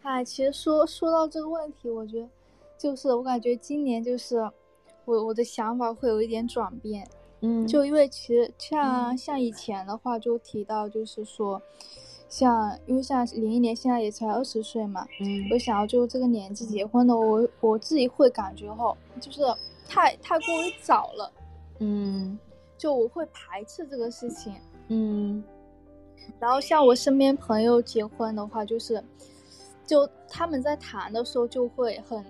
[0.03, 2.29] 哎，其实说说到这个问题，我觉得
[2.77, 4.37] 就是我感觉今年就是
[5.03, 7.05] 我我的想法会有一点转变，
[7.41, 11.61] 嗯，就因为其实像像以前的话就提到就是说，
[12.29, 19.41] 像因为像林忆莲现在也才二十岁嘛，嗯，我想要就这个年纪结婚的，我我自己会感觉哈，就是
[19.87, 21.31] 太太过于早了，
[21.79, 22.37] 嗯，
[22.77, 24.53] 就我会排斥这个事情，
[24.87, 25.43] 嗯，
[26.39, 29.03] 然后像我身边朋友结婚的话，就是。
[29.85, 32.21] 就他们在谈的时候就会很，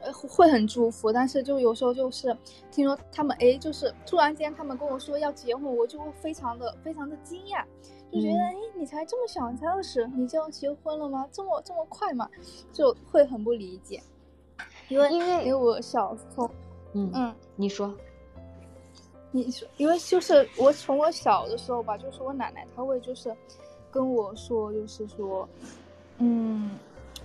[0.00, 2.34] 呃，会很祝福，但是就有时候就是
[2.70, 7.62] 听说他们哎，就是突然间他们跟我说要结婚，我就会非常的非常的惊讶，
[8.10, 11.28] 就觉得哎，你才这么小，你才二十，你就要结婚了吗？
[11.30, 12.28] 这么这么快吗？
[12.72, 14.02] 就会很不理解，
[14.88, 16.50] 因为因为因为我小时候，
[16.94, 17.94] 嗯嗯，你说，
[19.30, 23.34] 你说，因为就是我从我小的时候吧，就是我奶奶她会就是
[23.90, 25.48] 跟我说，就是说。
[26.20, 26.70] 嗯，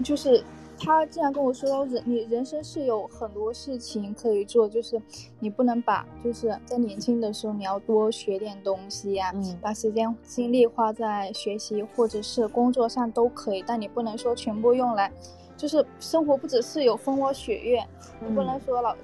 [0.03, 0.43] 就是
[0.77, 5.01] 他竟然跟我说到人，你人生是有很多事情可以做，就是
[5.39, 15.11] 你不能把就是在年轻的时候你要多学点东西呀，嗯，把时间精力花在学习或者是工作上都可以，但你不能说全部用来，
[15.55, 17.81] 就是生活不只是有风花雪月，
[18.19, 18.95] 你不能说老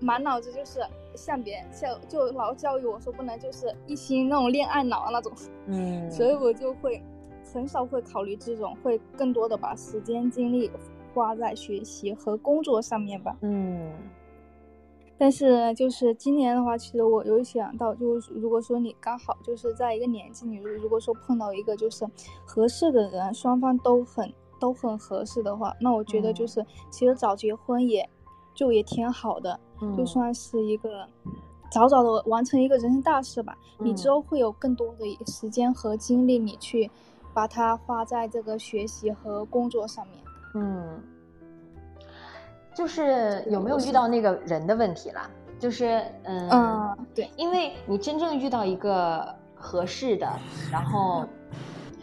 [0.00, 0.80] 满脑子就是
[1.14, 5.32] 像别人像就老教育我说不能就是一心那种恋爱脑那种，
[5.66, 7.02] 嗯，所以我就会。
[7.54, 10.68] 很少会考虑这种，会更多的把时间精力
[11.16, 13.34] 花在学习和工作上面吧。
[13.40, 13.90] 嗯，
[15.16, 22.06] 但是就是今年的话，其实我有想到，就是如果说你刚好就是在一个年纪，你如果说碰到一个就是
[22.44, 28.06] 合适的人，双方都很都很合适的话，那我觉得就是其实早结婚也
[28.54, 29.58] 就也挺好的，
[29.96, 31.08] 就算是一个
[31.72, 33.56] 早早的完成一个人生大事吧。
[33.78, 36.90] 你之后会有更多的时间和精力，你去。
[37.34, 40.24] 把它花在这个学习和工作上面。
[40.58, 41.02] 嗯，
[42.74, 45.30] 就是有没有遇到那个人的问题啦？
[45.58, 50.26] 就是嗯，对，因为你真正遇到一个合适的，
[50.72, 51.26] 然后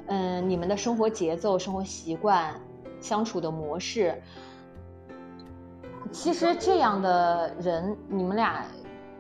[0.08, 2.54] 嗯，你们的生活节奏、生活习惯、
[3.02, 4.22] 相处的模式，
[6.12, 8.66] 其实这样的人，你们俩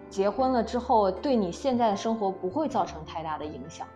[0.09, 3.87] 结婚了之后，对你现在的生活不会造成太大的影响。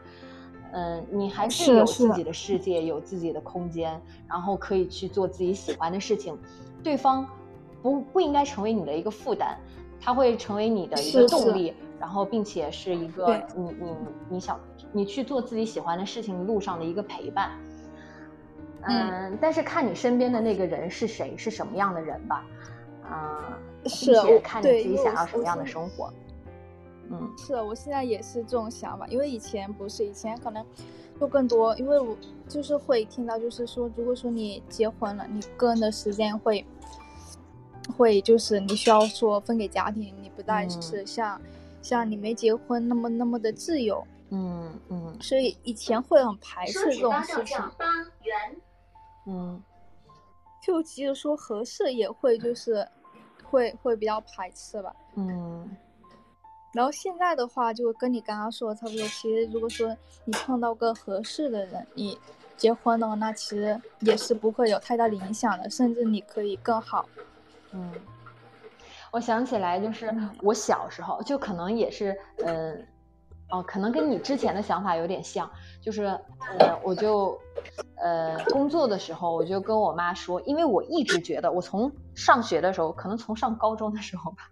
[0.78, 6.38] 嗯，你还是有自己的世界，有自己的空间，然后可以去做自己喜欢的事情。
[6.84, 7.28] 对方
[7.82, 9.58] 不不应该成为你的一个负担，
[10.00, 13.96] 他会成为你的一个动力，然后并且是一个你你
[14.30, 14.60] 你想
[14.92, 17.50] 你去做自己喜欢的事情路上的一个陪伴。
[18.84, 22.46] 嗯，但是看你身边的那个人是谁，是什么样的人吧。
[23.10, 26.14] 啊，并且看你自己想要什么样的生活。
[27.10, 30.66] 嗯，是我现在也是这种想法，因为以前不是，以前可能
[31.20, 32.16] 就更多，因为我
[32.48, 36.66] 就是会听到，就是说，如果说你结婚了，你个人的时间会
[37.98, 41.40] 会就是你需要说分给家庭，你不再是像
[41.82, 47.86] 像你没结婚那么那么的自由，嗯嗯，所以以前会很排斥这种事情，八
[48.24, 48.58] 元，
[49.26, 49.64] 嗯，
[50.62, 52.88] 就即使说合适也会就是
[53.44, 55.70] 会会比较排斥吧，嗯。
[56.78, 59.02] 然后现在的话，就跟你刚刚说的差不多。
[59.08, 62.16] 其实如果说你碰到个合适的人，你
[62.56, 67.10] 结婚的话，那其实也是不会有太大的影响的，甚至你可以更好。
[67.74, 67.92] 嗯，
[69.12, 72.16] 我想起来，就是我小时候就可能也是，
[72.46, 72.88] 嗯，
[73.50, 75.50] 哦，可能跟你之前的想法有点像，
[75.82, 76.04] 就是，
[76.60, 77.36] 呃，我就，
[77.96, 84.52] 呃，工作的时候我就跟我妈说，因为我一直觉得，我从上学的时候，可能从上高中的时候吧。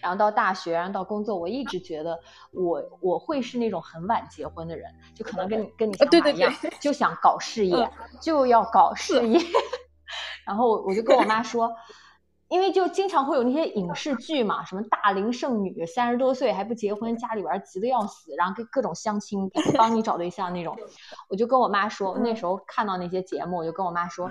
[0.00, 2.18] 然后到大学，然后到工作，我一直觉得
[2.52, 9.40] 我我会是那种很晚结婚的人，就可能跟你跟你想法一样，就想搞事业，就要搞事业。
[10.46, 11.70] 然后我就跟我妈说。
[12.48, 20.78] 因为就经常会有那些影视剧嘛，什么大龄剩女三十多岁还不结婚，家里边急得要死，然后跟各种相亲帮你找对象那种，
[21.28, 24.30] 我就跟我妈说，那时候看到那些节目，我就跟我妈说，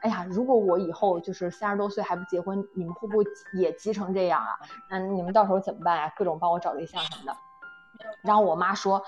[0.00, 3.24] 哎呀，如果我以后就是三十多岁还不结婚，你们会不会
[3.54, 4.58] 也急成这样啊？
[4.90, 6.12] 那你们到时候怎么办呀？
[6.16, 7.36] 各种帮我找对象什么的。
[8.22, 9.02] 然后我妈说，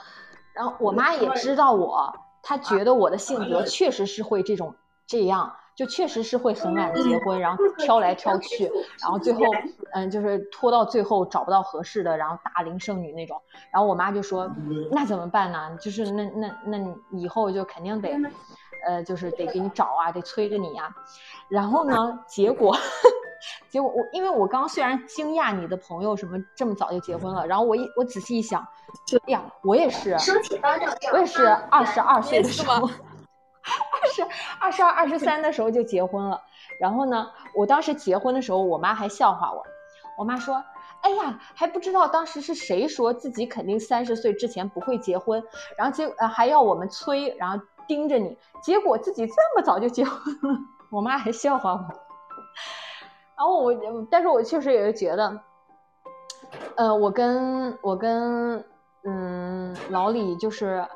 [0.54, 4.74] 然后我妈也知道我，她觉得我的性格确实是会这种
[5.06, 5.56] 这样。
[5.74, 8.70] 就确实是会很晚结婚，然后挑来挑去，
[9.00, 9.40] 然后最后，
[9.94, 13.40] 嗯，就是拖到最后找不到合适的，然后大龄剩女那种。
[13.72, 14.46] 然后我妈就说
[14.92, 15.74] ：“那怎么办呢？
[15.80, 18.10] 就是那那那以后就肯定得，
[18.86, 20.94] 呃，就是得给你找啊，得催着你呀。”
[21.48, 22.76] 然后呢，结果，
[23.68, 28.66] 结果我因为我刚虽然惊讶你的朋友什么这么早就结婚了，然后我一我仔细一想，
[29.26, 30.16] 哎呀，我也是，
[31.12, 32.88] 我也是二十二岁的时候。
[33.64, 34.22] 二十
[34.58, 36.42] 二、十二、二十三的时候就结婚了，
[36.80, 39.62] 然后呢，我当时结婚的时候，我妈还笑话我。
[40.18, 40.62] 我妈说
[41.02, 45.42] ：“哎呀，还不知道当时是谁说自己肯定三十岁之前不会结婚，
[45.78, 50.58] 然后结呃还要我们催，然后盯着你，结果自己这么早就结婚了。
[50.90, 51.78] ”我妈还笑话我。
[53.36, 53.74] 然后我，
[54.10, 55.40] 但是我确实也是觉得，
[56.76, 58.64] 呃，我跟我跟
[59.04, 60.86] 嗯老李就是。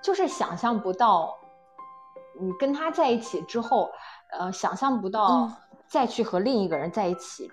[0.00, 1.36] 就是想象不到，
[2.38, 3.90] 你跟他在一起之后，
[4.30, 5.50] 呃，想象不到
[5.88, 7.50] 再去和另一个人在一起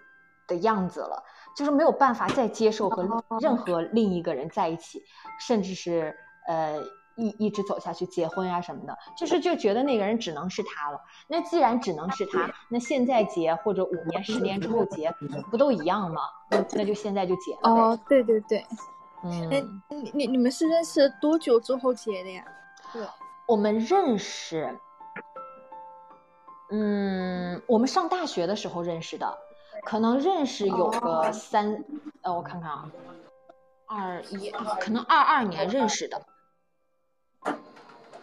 [0.47, 1.23] 的样子了，
[1.57, 3.03] 就是没有办法再接受和
[3.39, 5.01] 任何另一个人在一起，
[5.39, 6.15] 甚至是
[6.47, 6.79] 呃
[7.16, 10.99] 一一直走下去结婚啊什么的，就是就觉得那个人只能是他了。
[11.28, 15.14] 那既然只能是他，那现在结或者五年、十年之后结，
[15.49, 16.22] 不都一样吗？
[16.74, 17.70] 那就现在就结了。
[17.70, 18.66] 哦，对对对。
[19.26, 22.43] 嗯，你你你们是认识多久之后结的呀？
[22.91, 23.01] 对，
[23.47, 24.78] 我们认识，
[26.70, 29.38] 嗯，我们上大学的时候认识的，
[29.86, 31.86] 可能认识有个三，
[32.22, 32.91] 呃，我看看啊，
[33.88, 34.51] 二一，
[34.82, 36.22] 可能二二年认识的，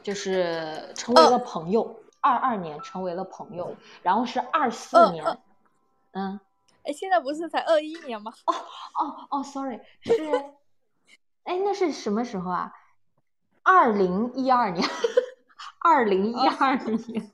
[0.02, 5.24] 就是成为了朋友，二二年成为了朋友，然后是二四年，
[6.12, 6.40] 嗯，
[6.84, 8.32] 哎，现在不是才二一年吗？
[8.46, 10.14] 哦哦哦，sorry，是。
[11.44, 12.72] 哎，那是什么时候啊？
[13.62, 14.88] 二零一二年，
[15.82, 17.30] 二零一二年，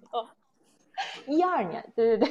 [1.27, 2.29] 一二年，对对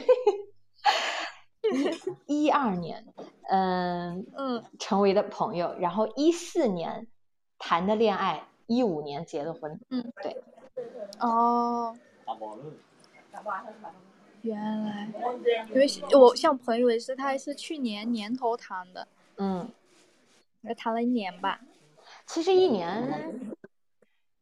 [1.61, 3.05] 对， 一二年，
[3.49, 7.07] 嗯嗯，成为的朋友，然后一四年
[7.57, 10.43] 谈的恋爱，一五年结的婚，嗯，对，
[11.19, 11.95] 哦，
[14.41, 15.07] 原来，
[15.69, 15.87] 因为
[16.19, 19.07] 我像朋友也是，他是去年年头谈的，
[19.37, 19.69] 嗯。
[20.61, 21.61] 也谈了一年吧，
[22.25, 23.39] 其实一年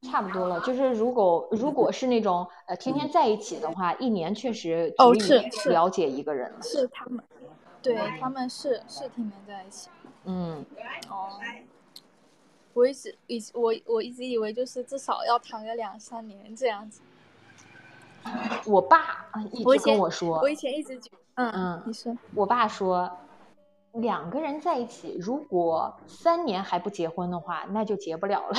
[0.04, 0.58] 差不多了。
[0.62, 5.20] 就是如果如果是那种呃天天在一起的话，一年确实足以
[5.70, 6.62] 了解一个人了。
[6.62, 7.22] 是他们，
[7.82, 9.90] 对他们是是天天在一起。
[10.24, 10.66] 嗯。
[11.10, 11.38] 哦。
[12.74, 17.02] 我一直以我我一直以为就是至少要谈个两三年这样子。
[18.66, 23.10] 我爸一直跟我说，我以前一直觉，嗯嗯，你说，我爸说。
[23.98, 28.56] 两个人在一起，如果三年还不结婚的话，那就结不了了。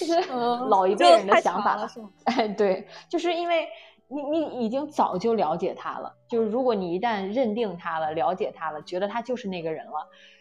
[0.00, 1.88] 这 是老一辈人的想法了。
[2.24, 3.68] 哎， 对，就是因为
[4.08, 10.35] 你你已经早就了解他了，就是如果你一旦认定他了，了解他了，觉得他就是那个人了，嗯，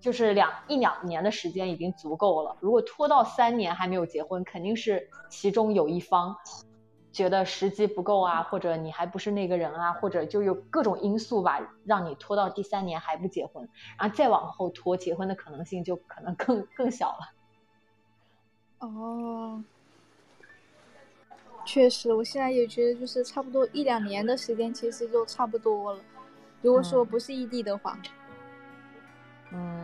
[0.00, 2.56] 就是两一两年的时间已经足够了。
[2.60, 6.36] 如果拖到三年还没有结婚，肯定是其中有一方。
[7.12, 17.32] 觉得时机不够啊，或者你还不是那个人啊，或者就有各种因素吧，让你拖到第三年还不结婚，然后再往后拖，结婚的可能性就可能更更小了。
[18.80, 19.62] 哦，
[21.64, 26.00] 确实，我现在也觉得就是差不多一两年的时间，其实就差不多了。
[26.62, 28.23] 如果说不是异地的话，嗯。
[29.54, 29.80] 嗯。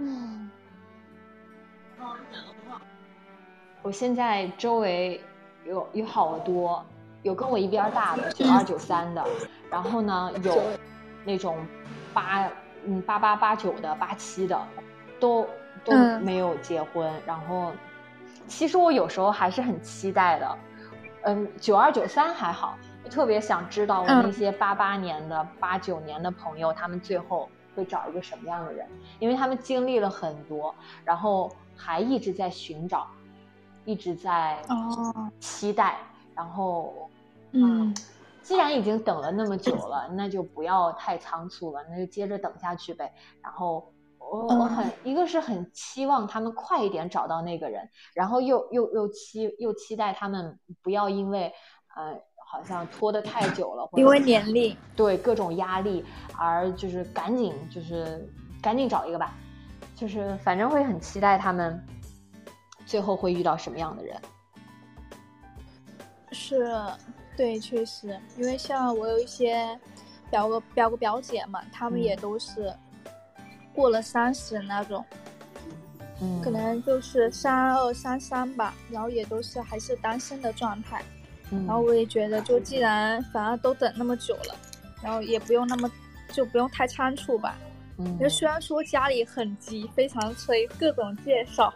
[0.00, 0.50] 嗯，
[3.82, 5.20] 我现在周围
[5.66, 6.84] 有有好多，
[7.22, 9.24] 有跟我一边大的九二九三的，
[9.70, 10.62] 然后呢有
[11.24, 11.56] 那种
[12.14, 12.48] 八
[12.84, 14.60] 嗯八八八九的八七的，
[15.18, 15.46] 都
[15.84, 17.12] 都没有结婚。
[17.26, 17.72] 然后
[18.46, 20.58] 其实我有时候还是很期待的，
[21.28, 22.76] 嗯九二九三还好，
[23.10, 27.48] 特别想知道我那些八八年的八九年的朋友，他们最后。
[27.76, 28.84] 会找一个什么样的人？
[29.20, 30.74] 因为他们经历了很多，
[31.04, 33.06] 然后还一直在寻找，
[33.84, 34.60] 一直在
[35.38, 35.98] 期待，
[36.34, 37.08] 然后
[37.52, 37.94] 嗯，
[38.42, 43.14] 既然已经等了那么久了，那就不要太仓促了，那就接着等下去呗。
[43.40, 43.92] 然后
[44.30, 51.52] 我我很一个是很期望他们快一点找到那个人，然后又又又期又期待他们不要因为
[51.96, 52.20] 呃。
[52.50, 56.02] 好像拖得太久了，因为年龄，对各种压力，
[56.34, 58.26] 而就是赶紧就是
[58.62, 59.34] 赶紧找一个吧，
[59.94, 61.78] 就是反正会很期待他们
[62.86, 64.18] 最后会遇到什么样的人。
[66.32, 66.74] 是，
[67.36, 69.78] 对，确实，因为像我有一些
[70.30, 72.74] 表哥、表哥、表姐嘛，他们也都是
[73.78, 75.04] 过了三十那种，
[76.20, 81.00] 嗯，可能就是三二、三三吧，然后也都是还是单身的状态。
[81.48, 84.56] 然后我也觉得，就既然反而都等那么久了，
[85.00, 85.88] 然后也不用那么
[86.32, 87.56] 就不用太仓促吧。
[87.98, 91.72] 嗯，就虽然说家里很急，非常催，各种介绍，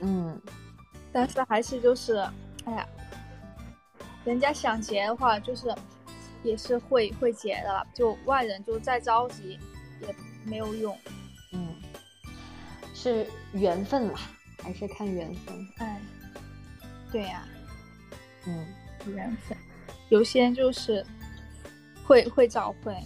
[0.00, 0.36] 嗯，
[1.12, 2.16] 但是还是就是，
[2.64, 2.84] 哎呀，
[4.24, 5.72] 人家想结的话，就是
[6.42, 9.58] 也是会会结的，就外人就再着急
[10.02, 10.96] 也没有用。
[11.52, 11.74] 嗯，
[12.94, 14.20] 是缘分啦，
[14.62, 15.68] 还是看缘分。
[15.78, 16.00] 哎，
[17.10, 17.44] 对呀。
[18.44, 18.66] 嗯，
[19.06, 19.56] 缘分，
[20.08, 21.06] 有些人就是
[22.04, 22.96] 会会早婚。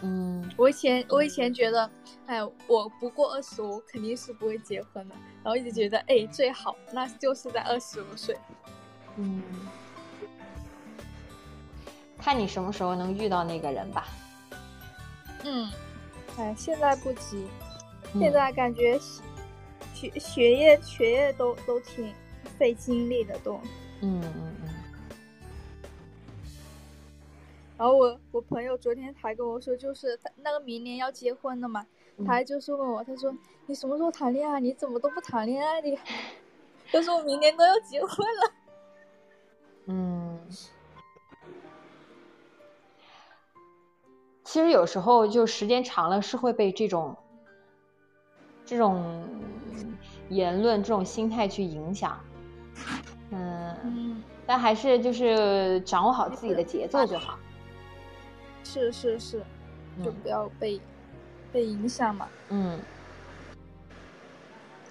[0.00, 1.90] 嗯，我以前我以前觉得，
[2.26, 8.36] 哎，我不过二十五肯定是不会结婚的，然后一直觉得，哎，最好那就是在二十五岁。
[9.16, 9.42] 嗯，
[12.18, 14.06] 看你什么时候能遇到那个人吧。
[15.44, 15.70] 嗯，
[16.36, 17.46] 哎，现在不急，
[18.18, 18.98] 现在感觉
[19.94, 22.12] 学学业学业都都挺。
[22.58, 23.58] 费精力的都，
[24.00, 24.68] 嗯嗯嗯。
[27.76, 31.84] 然后我我朋友昨天还跟我说，就是他那个明年要结婚了嘛，
[32.24, 33.34] 他还就是问我，他说
[33.66, 34.60] 你什么时候谈恋爱？
[34.60, 35.98] 你怎么都不谈恋爱的？
[36.92, 38.52] 他说我明年都要结婚了。
[39.86, 40.23] 嗯。
[44.54, 47.16] 其实有时候就时间长了是会被这种
[48.64, 49.26] 这种
[50.28, 52.16] 言论、这种心态去影响。
[53.32, 57.36] 嗯，但还是就是掌握好自己的节奏就好。
[58.62, 59.42] 是是是，
[60.04, 60.80] 就不要被
[61.52, 62.28] 被影响嘛。
[62.50, 62.78] 嗯。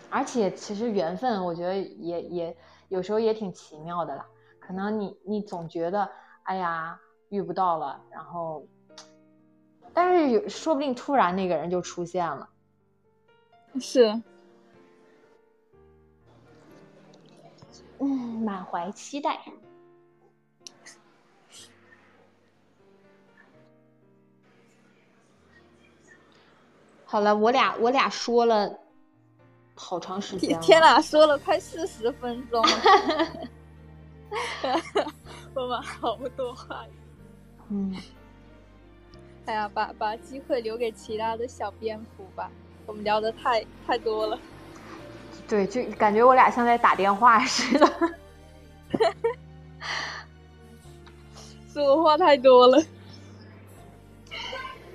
[0.09, 2.57] 而且其实缘分，我觉得也也
[2.89, 4.26] 有时候也挺奇妙的啦。
[4.59, 6.09] 可能你你总觉得
[6.43, 6.99] 哎呀
[7.30, 8.68] 遇不到了，然后，
[9.94, 12.50] 但是有说不定突然那个人就出现了。
[13.80, 14.22] 是。
[18.00, 18.08] 嗯，
[18.44, 19.39] 满怀期待。
[27.06, 28.80] 好了，我俩我俩说了
[29.76, 32.62] 好长时间，天哪，说了快四十分钟，
[35.54, 36.84] 我们好多话。
[37.70, 37.96] 嗯，
[39.46, 42.50] 哎呀，把把机会留给其他的小蝙蝠吧，
[42.86, 44.39] 我们聊的太太多了。
[45.48, 47.88] 对，就感觉我俩像在打电话 似的，
[51.68, 52.82] 说话太多了。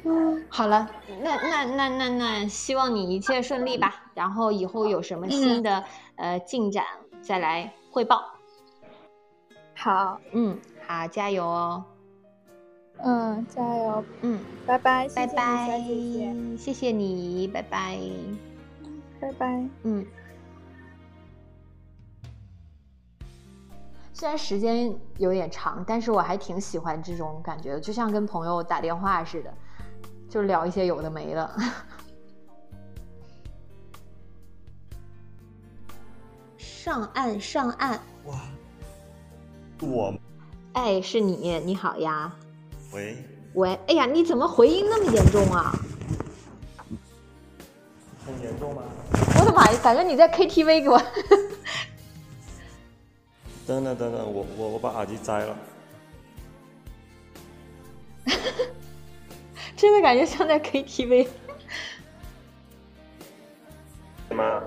[0.04, 0.88] 嗯，好了，
[1.22, 4.06] 那那那那那，希望你一切顺利吧。
[4.14, 5.84] 然后以后有什么新的
[6.16, 6.84] 呃进展
[7.20, 8.24] 再来汇报。
[9.74, 11.84] 好，嗯，好，加油哦。
[12.98, 14.04] 嗯，加油。
[14.22, 15.80] 嗯，拜拜，拜拜，
[16.58, 17.98] 谢谢你，拜拜，
[19.20, 20.04] 拜拜，嗯。
[24.12, 29.54] 虽然时间有点长，但是我还挺喜欢这种感觉的，就像跟朋友打电话似的，
[30.28, 31.50] 就聊一些有的没的。
[36.58, 38.00] 上岸，上岸！
[38.24, 38.40] 哇，
[39.82, 40.12] 我，
[40.72, 42.32] 哎，是你，你好呀。
[42.92, 43.16] 喂。
[43.54, 45.72] 喂，哎呀，你怎么回音那么严重啊？
[48.24, 48.82] 很严重吗？
[49.38, 50.98] 我的妈呀，感觉你在 KTV 给我。
[53.66, 55.56] 等等等等，我我我把耳机摘了，
[59.76, 61.26] 真的感觉像在 KTV。
[64.30, 64.62] 吗？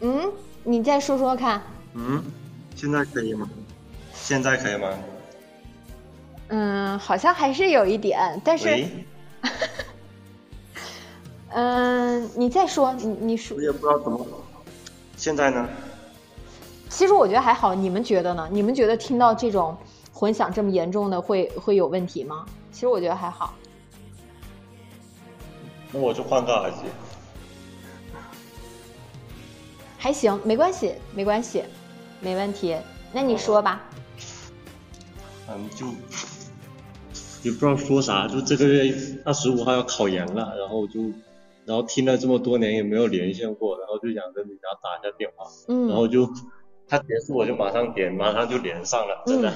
[0.00, 0.32] 嗯，
[0.64, 1.62] 你再说说看。
[1.94, 2.22] 嗯，
[2.76, 3.48] 现在可以吗？
[4.12, 4.92] 现在可以吗？
[6.48, 8.86] 嗯，好像还是有一点，但是。
[11.50, 13.56] 嗯，你再说，你你说。
[13.56, 14.26] 我也不知道怎么。
[15.16, 15.68] 现在呢？
[16.90, 18.48] 其实我觉得还好，你们觉得呢？
[18.50, 19.76] 你们觉得听到这种
[20.12, 22.44] 混响这么严重的会会有问题吗？
[22.70, 23.54] 其实我觉得还好。
[25.90, 26.76] 那我就换个耳机。
[29.96, 31.64] 还行，没关系，没关系，
[32.20, 32.76] 没问题。
[33.12, 33.80] 那你说吧。
[35.48, 35.86] 嗯，就
[37.42, 41.00] 也不知道说啥，就这个月二十五号要考研了，然后就，
[41.64, 46.28] 然后听了这么多年也没有连线过，然后就想跟你家打一下电话，嗯，然后就
[46.88, 49.52] 他结束我就马上点，马上就连上了，真的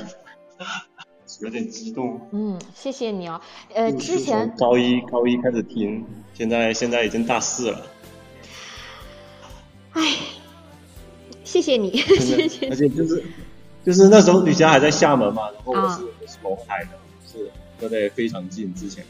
[1.40, 2.20] 有点激动。
[2.30, 3.40] 嗯，谢谢你哦。
[3.74, 6.04] 呃，之前高一高一开始听，
[6.34, 7.86] 现在现在已经大四了。
[9.92, 10.02] 哎，
[11.42, 12.68] 谢谢你，谢谢。
[12.68, 13.24] 而且就是
[13.84, 16.90] 就是那时候吕佳还在厦门嘛，然后我是我是龙海的，
[17.26, 17.50] 是
[17.82, 18.72] 隔得也非常近。
[18.74, 19.04] 之前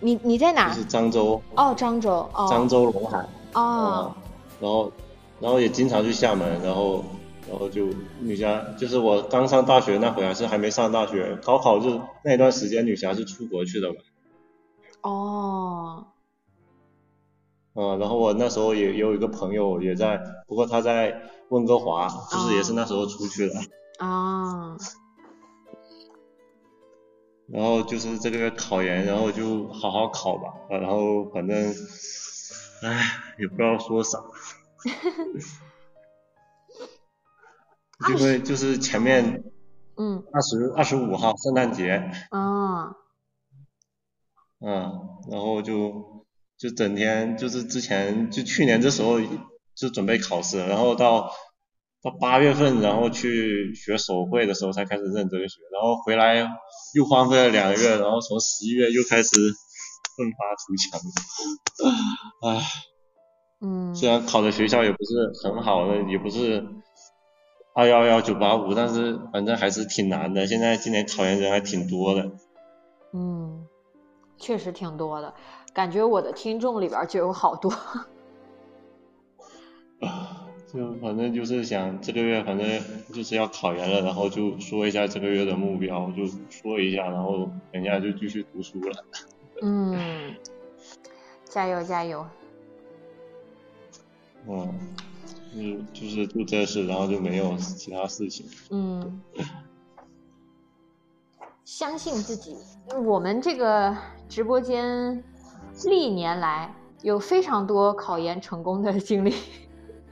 [0.00, 0.74] 你你在哪？
[0.74, 1.40] 就是漳州。
[1.54, 2.28] 哦，漳州。
[2.34, 2.48] 哦。
[2.50, 3.24] 漳州龙海。
[3.54, 4.12] 哦。
[4.60, 4.92] 然后
[5.38, 7.04] 然后也经常去厦门，然后
[7.48, 7.86] 然后就
[8.18, 13.94] 女侠，就是我刚上大学那会还是还没上大学，高考就那段时间，女侠是出国去的嘛。
[15.02, 16.06] 哦。
[17.74, 23.54] 嗯，然后我那时候也有一个朋友也在，不过他在温哥华，就是也是那时候出去的。
[23.98, 24.76] 啊。
[27.52, 31.74] 然后就是这个考研，然后就好好考吧，然后反正，
[32.82, 33.06] 唉，
[33.38, 34.18] 也不知道说啥。
[38.08, 39.44] 因为就是前面，
[39.96, 42.10] 嗯，二十二十五号圣诞节。
[42.30, 42.96] 啊。
[44.60, 46.20] 嗯，然后就。
[46.60, 49.18] 就整天就是之前就去年这时候
[49.74, 51.32] 就准备考试，然后到
[52.02, 56.48] 到八月份，然后去学手绘的时候才开始认真学，然后回来
[56.94, 59.28] 又荒废了两个月，然后从十一月又开始
[60.16, 61.00] 奋发图强，
[62.50, 62.62] 唉，
[63.60, 66.66] 嗯，虽然考的学校也不是很好的，也不是
[67.74, 70.46] 二幺幺九八五，但是反正还是挺难的。
[70.46, 72.30] 现在今年考研人还挺多的，
[73.12, 73.66] 嗯，
[74.38, 75.34] 确实挺多的。
[75.72, 77.70] 感觉我的听众里边就有好多，
[80.72, 82.66] 就反正就是想这个月反正
[83.12, 89.04] 就是要考研了，然后就说一下这个月的目标，就说一下，然后等一下就继续读书了。
[89.62, 90.34] 嗯，
[91.44, 92.26] 加油加油。
[94.48, 94.78] 嗯，
[95.92, 98.46] 就就是就这事，然后就没有其他事情。
[98.70, 99.20] 嗯，
[101.64, 102.56] 相信自己，
[103.04, 103.96] 我们这个
[104.28, 105.22] 直播间。
[105.84, 109.32] 历年来有非常多考研成功的经历，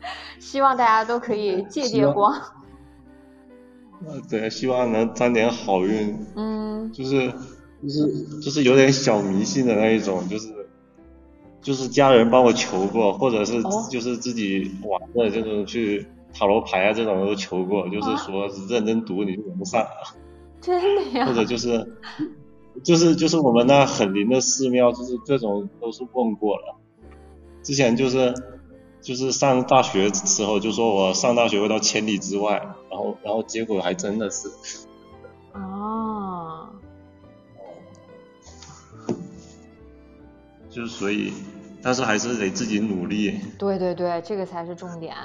[0.39, 2.35] 希望大家都可以借借光。
[4.31, 6.17] 对，希望能沾点好运。
[6.37, 7.33] 嗯，就是
[7.83, 10.49] 就是就是有点小迷信的那一种，就是
[11.61, 19.87] 就是家人帮我求过，或者是就是自己玩的这种去塔罗牌啊这种都求过，就是说认真读你就能上。
[20.61, 21.27] 真的呀？
[21.27, 21.95] 或者就是。
[22.85, 26.77] 就是就是我们那很灵的寺庙，就是各种都是问过了。
[27.61, 28.33] 之前就是
[29.09, 32.57] 就是上大学时候就说我上大学会到千里之外，
[32.91, 34.51] 然后然后结果还真的是。
[35.55, 36.69] 哦。
[40.69, 41.33] 就是所以，
[41.81, 43.41] 但是还是得自己努力。
[43.59, 45.17] 对对对，这个才是重点。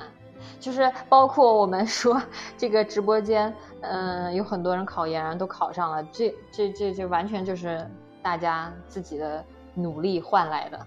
[0.62, 2.22] 就是包括我们说
[2.58, 7.86] 这个直播间，嗯， 有很多人考研都考上了，这这这这完全就是
[8.22, 10.80] 大家自己的努力换来的。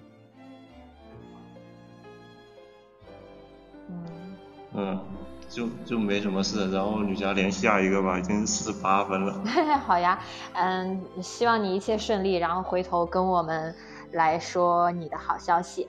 [4.77, 5.01] 嗯，
[5.49, 9.43] 就就没什么事，然后女侠连下一个吧，已经四十八分了。
[9.87, 10.21] 好呀，
[10.53, 13.75] 嗯，希望你一切顺利，然后回头跟我们
[14.13, 15.89] 来说你的好消息。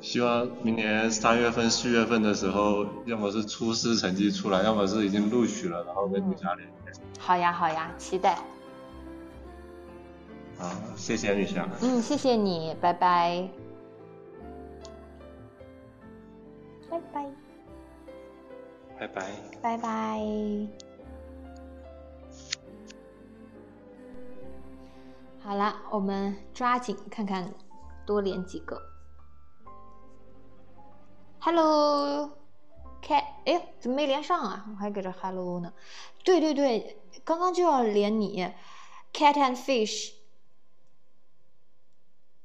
[0.00, 7.02] 希望明年三月份、四月份的时候，要么是初试成绩出来，要么是已经录取了，然后跟女侠连线。
[7.18, 8.38] 好呀，好呀，期待。
[10.58, 11.68] 好，谢谢女侠。
[11.80, 13.48] 嗯，谢谢你，拜拜。
[16.90, 17.30] 拜拜。
[18.98, 19.32] 拜拜。
[19.62, 20.20] 拜拜。
[25.40, 27.54] 好啦，我们抓紧看看，
[28.04, 28.82] 多连几个。
[31.40, 34.66] Hello，cat，哎，怎么没连上啊？
[34.70, 35.72] 我还搁这 Hello 呢。
[36.24, 38.44] 对对对，刚刚就要连你
[39.14, 40.12] ，cat and fish，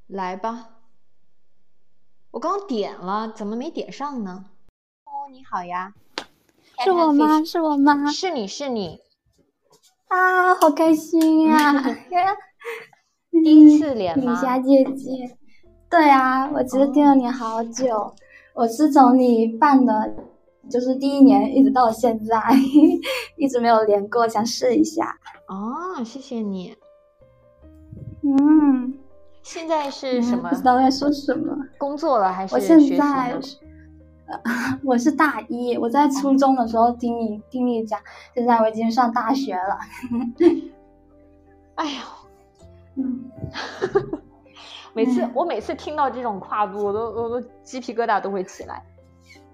[0.07, 0.72] 来吧。
[2.33, 4.45] 我刚点了，怎么没点上呢？
[5.05, 5.93] 哦，你好呀。
[6.83, 7.43] 是我吗？
[7.45, 8.07] 是我吗？
[8.11, 8.99] 是你是你。
[10.07, 11.73] 啊，好开心呀！
[13.29, 14.33] 第一次连吗？
[14.33, 15.37] 李霞姐姐。
[15.91, 18.11] 对啊，我其实盯了你好久。
[18.55, 20.15] 我是从你办的，
[20.71, 22.41] 就是第一年一直到现在，
[23.37, 25.15] 一直没有连过，想试一下。
[25.47, 26.75] 哦，谢谢你。
[28.23, 28.97] 嗯，
[29.43, 30.49] 现在是什么？
[30.49, 31.55] 不知道该说什么。
[31.77, 32.55] 工作了还是？
[32.55, 33.37] 我现在，
[34.83, 37.99] 我是大一，我在初中的时候听你听你讲，
[38.33, 39.77] 现在我已经上大学了。
[41.75, 43.25] 哎呦，嗯，
[44.93, 48.81] 每次我每次听到这种跨度，我都我都鸡皮疙瘩都会起来。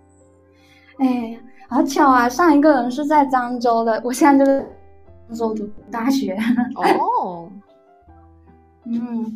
[1.00, 2.30] 哎，好巧啊！
[2.30, 4.66] 上一个人是在漳州的，我现在就是
[5.32, 6.38] 漳州读大学。
[6.76, 7.50] 哦，
[8.86, 9.36] 嗯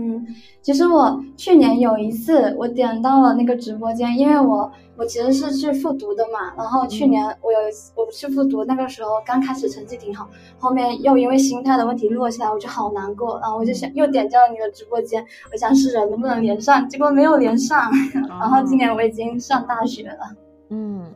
[0.00, 0.24] 嗯，
[0.62, 20.36] 其实我去年有一次我点到了那个直播间，因为我我其实是去复读的嘛，然后去年我有一次我去复读，那个时候刚开始成绩挺好，后面又因为心态的问题落下来，我就好难过，然后我就想又点进了你的直播间，我想试着能不能连上，结果没有连上，然后今年我已经上大学了。
[20.68, 21.12] 嗯，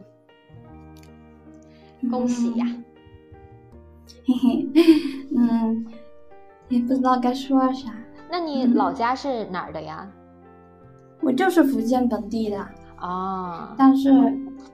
[2.10, 2.66] 恭喜呀！
[4.26, 4.68] 嘿嘿，
[5.36, 5.86] 嗯，
[6.68, 7.94] 也不知道该说啥。
[8.32, 10.10] 那你老家是哪儿的呀？
[11.20, 12.66] 我就是福建本地的，
[12.96, 14.10] 啊，但是，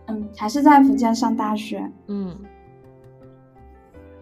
[0.06, 1.90] 嗯，还是在福建上大学。
[2.06, 2.38] 嗯，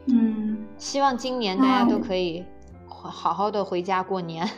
[0.06, 2.42] 嗯，希望今年大家都可以
[2.86, 4.48] 好好的回家过年。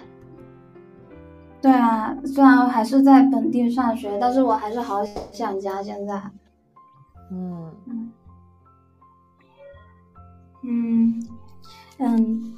[1.61, 5.83] 对啊，虽然还是在本地上学，但是我还是好想家。
[5.83, 6.23] 现在，
[7.33, 8.13] 嗯嗯
[10.63, 11.27] 嗯
[11.99, 12.55] 嗯，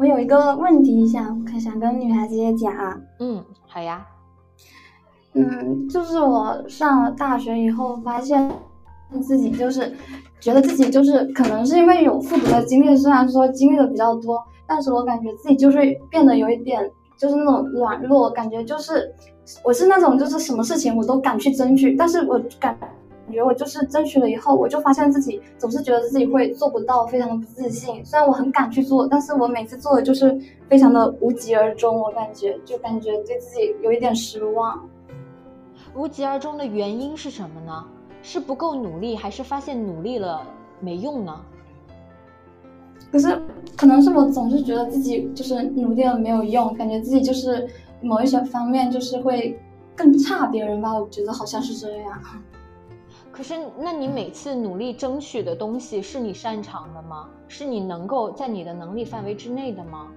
[0.00, 2.72] 我有一个问题想想跟女孩子也讲。
[3.18, 4.02] 嗯，好呀。
[5.34, 8.50] 嗯，就是我上了大学以后，发现
[9.20, 9.94] 自己就是
[10.40, 15.78] 觉得自己就是可能是因为有复读的经历，虽然说经历的比较多，但是我感觉自己就是
[16.08, 19.14] 变得有一点就是那种软弱，感觉就是
[19.62, 22.90] 我是那种就是什么事情我都敢去争取，但是我感感
[23.30, 28.04] 觉我就是争取了以后，我就发现自己总是觉得自己会做不到，非常的不自信。
[28.04, 34.88] 虽然我很敢去做，但是我每次做的就是非常的无疾而终，我感觉就感觉对自己有一点失望。
[35.94, 37.84] 无疾而终的原因是什么呢？
[38.22, 40.42] 是不够努力，还是发现努力了
[40.78, 41.40] 没用呢？
[43.10, 43.42] 可是，
[43.76, 47.66] 可能是我总是觉得自己就是努力了没有用，感觉自己就是
[48.00, 49.58] 某一些方面就是会
[49.96, 50.96] 更差别人吧。
[50.96, 52.22] 我觉得好像是这样。
[53.32, 57.28] 可是，那你每次努力争取的东西是你擅长的吗？
[57.48, 60.08] 是你能够在你的能力范围之内的吗？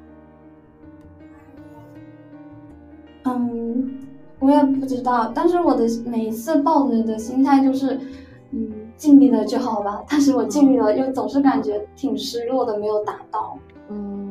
[3.26, 3.99] 嗯。
[4.39, 7.97] 我也不知道，但是我的每一次抱着的心态就是，
[8.51, 10.03] 嗯，尽力了就好吧。
[10.09, 13.57] 但是我尽力了，又总是感觉挺失落的，没有达到。
[13.88, 14.22] 嗯，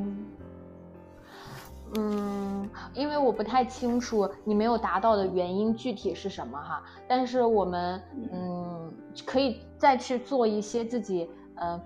[1.95, 6.83] 嗯，因为我不太清楚你没有达到的原因具体是什么哈。
[7.09, 8.93] 但是我们嗯，
[9.27, 11.81] 可以再去做一些自己呃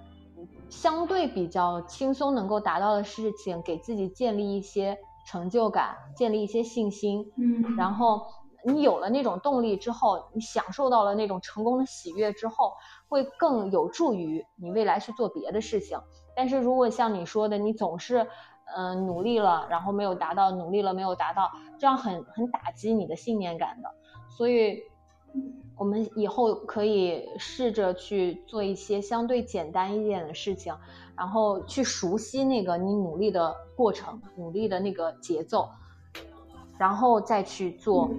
[0.68, 4.98] 相对比较轻松能够达到的事情，给自己建立一些。
[5.28, 8.22] 成就感，建立一些信心，嗯，然后
[8.64, 12.72] 你有了那种动力之后，你享受到了那种成功的喜悦之后，
[13.08, 15.98] 会更有助于你未来去做别的事情。
[16.36, 18.24] 但是如果像你说的，你总是
[18.74, 23.90] 嗯努力了，然后没有达到，努力了没有达到，这样很很打击你的信念感的。
[24.30, 24.82] 所以，
[25.76, 30.74] 我们以后可以试着去做一些相对简单一点的事情。
[31.16, 35.66] 然后去熟悉那个你努力的过程，努力的那个节奏，
[36.76, 38.10] 然后再去做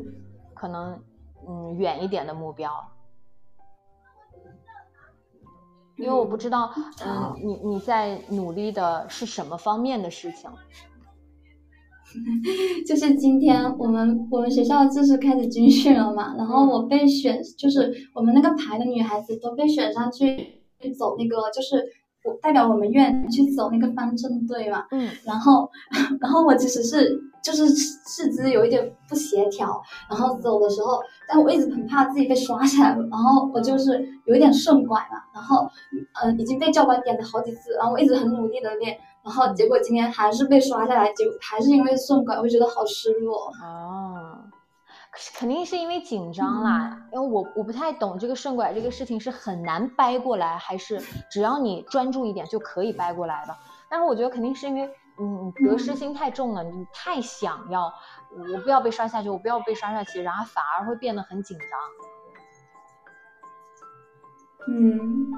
[0.56, 1.00] 可能
[1.48, 2.72] 嗯远一点的目标。
[5.98, 6.72] 因为我不知道，
[7.06, 10.50] 嗯，你你在努力的是什么方面的事情？
[12.88, 20.62] 就是今天我们我们学校正式开始军训了嘛，然后我被选，就是我们那个排的女孩子都被选上去
[20.98, 21.84] 走那个就是。
[22.36, 25.70] 代表我们院去走那个方阵队嘛，嗯，然后，
[26.20, 35.68] 然后我其实是就是四肢有一点不协调，然后走的时候，但我一直很怕自己被刷下来，然后我就是有一点顺拐嘛，然后，
[36.24, 43.52] 嗯，已经被教官点了好几次，然后我一直很努力的练，然后结果今天还是被刷下来，结果还是因为顺拐，我觉得好失落。
[43.64, 44.40] 哦。
[45.36, 53.56] 肯定是因为紧张啦，因为我我不太懂这个顺拐这个事情是很难掰过来，还是只要你专注一点就可以掰过来的。
[53.90, 57.92] 但是我觉得肯定是因为，你，得失心太重了，你太想要，
[58.54, 61.70] 我不要被刷下去，我不要被刷下去，然后反而会变得很紧张。
[64.70, 65.32] 嗯，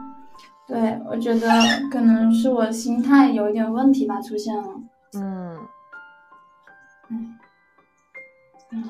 [0.67, 1.47] 对，我觉得
[1.91, 4.67] 可能是我心态有一点问题吧，出现了。
[5.13, 5.67] 嗯，
[7.09, 7.39] 嗯，
[8.71, 8.84] 嗯。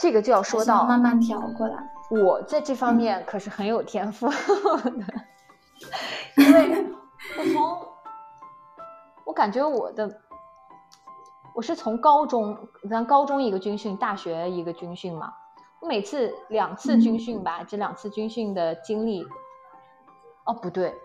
[0.00, 1.76] 这个就要说到慢慢调过来。
[2.10, 4.34] 我在这方面可是很有天赋的，
[6.42, 6.86] 因为
[7.38, 7.86] 我从
[9.26, 10.20] 我感觉我的
[11.54, 12.56] 我是从高中，
[12.88, 15.34] 咱高中一个军训，大学一个军训嘛，
[15.80, 19.22] 我每次两次军训吧，这两次军训的经历，
[20.46, 20.96] 哦不对，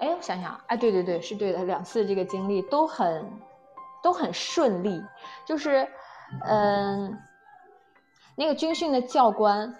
[0.00, 3.30] 哎，我想想，哎，对对对，是对的，两次这个经历都很
[4.02, 5.04] 都很顺利，
[5.44, 5.86] 就是
[6.42, 7.16] 嗯，
[8.36, 9.74] 那个军训的教官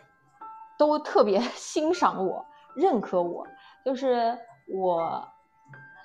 [0.79, 3.47] 都特别 欣赏我，认可我，
[3.85, 4.39] 就是
[4.69, 5.29] 我，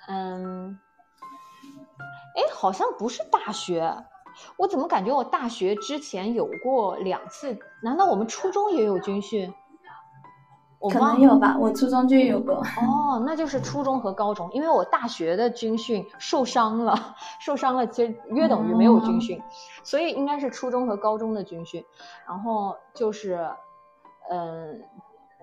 [0.08, 0.78] 嗯，
[2.36, 3.96] 哎，好像不是大学。
[4.56, 7.58] 我怎么感觉我大学之前有过两次？
[7.82, 9.52] 难道我们初中也有军训？
[10.90, 12.56] 可能有吧，我初中就有过。
[12.56, 19.42] 哦，那就是初中和高中，因为我大学的军训受伤了，受伤了，其实约等于没有军训，
[19.82, 21.84] 所以应该是初中和高中的军训。
[22.26, 23.48] 然后就是，
[24.30, 24.82] 嗯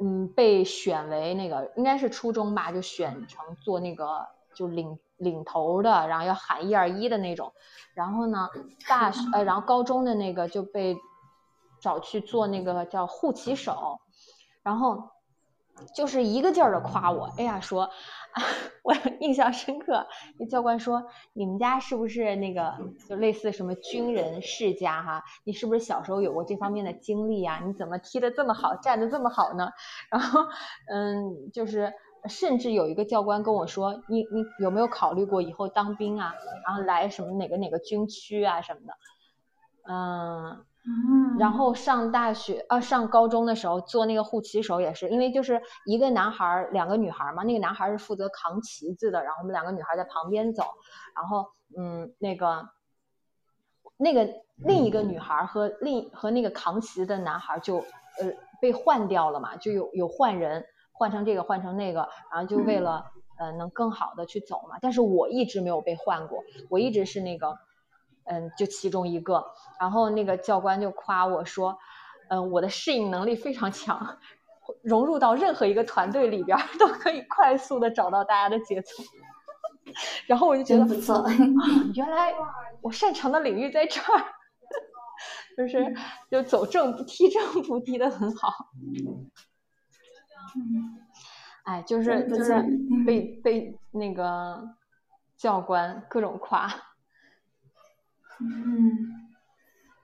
[0.01, 4.97] 嗯，被选为那个应该是初中吧，就选成做那个就领。
[5.19, 7.51] 领头的，然后要喊一二一的那种，
[7.93, 8.47] 然后呢，
[8.87, 10.95] 大学呃，然后高中的那个就被
[11.81, 13.99] 找去做那个叫护旗手，
[14.63, 15.09] 然后
[15.95, 17.89] 就是一个劲儿的夸我，哎呀，说啊
[18.83, 20.05] 我印象深刻，
[20.39, 21.03] 那教官说
[21.33, 22.73] 你们家是不是那个
[23.07, 25.23] 就类似什么军人世家哈？
[25.45, 27.61] 你是不是小时候有过这方面的经历呀？
[27.65, 29.69] 你怎么踢得这么好，站得这么好呢？
[30.11, 30.41] 然后
[30.91, 31.93] 嗯，就是。
[32.27, 36.35] 甚至有一个教官跟我说：“你你有没有考虑过以后当兵啊？
[36.67, 38.93] 然后来什么哪个哪个军区啊什么的？
[39.89, 40.65] 嗯，
[41.37, 50.63] 然后上大学啊上高中的时候做那个护旗手也是，因为就是一个男孩两个女孩嘛，那个男孩是负责扛旗子的，然后我们两个女孩在旁边走，
[51.15, 51.45] 然后
[51.77, 52.67] 嗯那个
[53.97, 58.31] 那个另一个女孩和另和那个扛旗的男孩就呃
[58.61, 60.65] 被换掉了嘛，就有有换人。”
[60.99, 63.05] 换成这个，换成那个，然后就为了
[63.37, 64.75] 呃能更好的去走嘛。
[64.81, 67.57] 但是我一直没有被换过，我一直是那个，
[68.29, 69.43] 嗯，就其中一个。
[69.79, 71.77] 然后那个教官就夸我说，
[72.29, 74.17] 嗯，我的适应能力非常强，
[74.83, 78.89] 融入到任何一个团队里边 都可以快速的找到大家的节奏。
[80.27, 81.25] 然后我就觉得不错，
[81.95, 82.31] 原来
[82.81, 84.23] 我擅长的领域在这儿，
[85.57, 85.95] 就是
[86.29, 88.69] 就走正步踢正步踢的很好。
[90.55, 90.99] 嗯，
[91.63, 92.63] 哎，就是就是
[93.07, 94.69] 被被那个
[95.35, 96.71] 教官各种夸。
[98.41, 98.97] 嗯，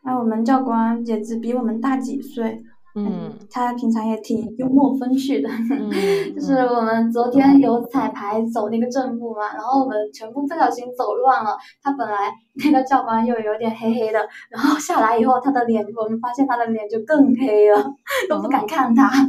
[0.04, 2.64] 那我们教官也只比我们大几岁。
[2.98, 5.50] 嗯，他平常也挺幽默风趣的。
[5.50, 5.92] 嗯，
[6.34, 11.58] 就是我们昨天有彩排走那个正步嘛，然后我们全部不小心走乱了。
[11.84, 12.34] 他本来
[12.64, 17.84] 那个教官又有点黑黑的，然后下来以后他的脸，我们发现他的脸就更黑了，
[18.30, 19.10] 都不敢看他。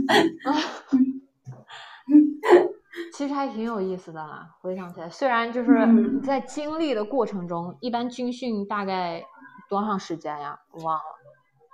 [3.12, 9.24] 其实还挺有意思的啦，回想起来，虽然就是在经历的过程中，一般军训大概
[9.68, 10.58] 多长时间呀？
[10.72, 11.02] 我忘了。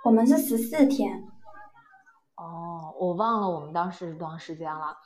[0.03, 1.23] 我们是十四天。
[2.35, 4.97] 哦，我忘了我们当时是多长时间了，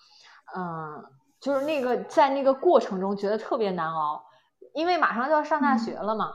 [0.56, 1.04] 嗯，
[1.40, 4.24] 就是那个在那个过程中觉得特别难熬，
[4.74, 6.32] 因为马上就要上大学了嘛，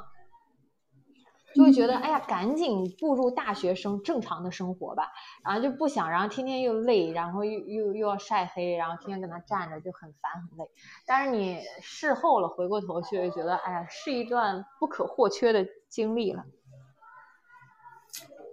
[1.62, 5.12] 就会觉得哎呀，赶紧步入大学生正常的生活吧，
[5.44, 10.68] 然后就不想，然后天天又累，然后又又又要晒黑，然后天天跟他站着就很烦很累。
[11.06, 16.44] 但是你事后了，回过头去就觉得，哎呀，是一段不可或缺的经历了。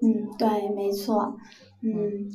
[0.03, 1.35] 嗯，对，没错。
[1.81, 2.29] 嗯，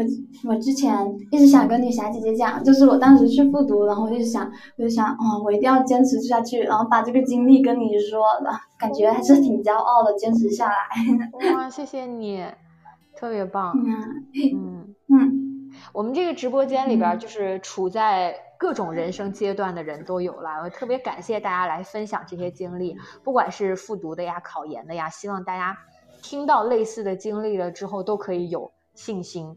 [0.00, 0.90] 我我之前
[1.30, 8.24] 一直想跟女侠姐姐讲，就是我当时去复读，然后我就想，我就想，哦，我一定要坚持下去，然后把这个经历跟你说，
[8.78, 10.74] 感觉还是挺骄傲的，坚持下来。
[11.54, 12.42] 哇，谢谢你，
[13.14, 13.74] 特别棒。
[13.76, 25.76] 嗯 嗯，我们这个直播间里边，就是处在各种人生阶段的人都有了，我特别感谢大家来分享这些经历，不管是复读的呀、考研的呀，希望大家。
[26.22, 29.56] 听到类似的经历了之后，都可以有信心，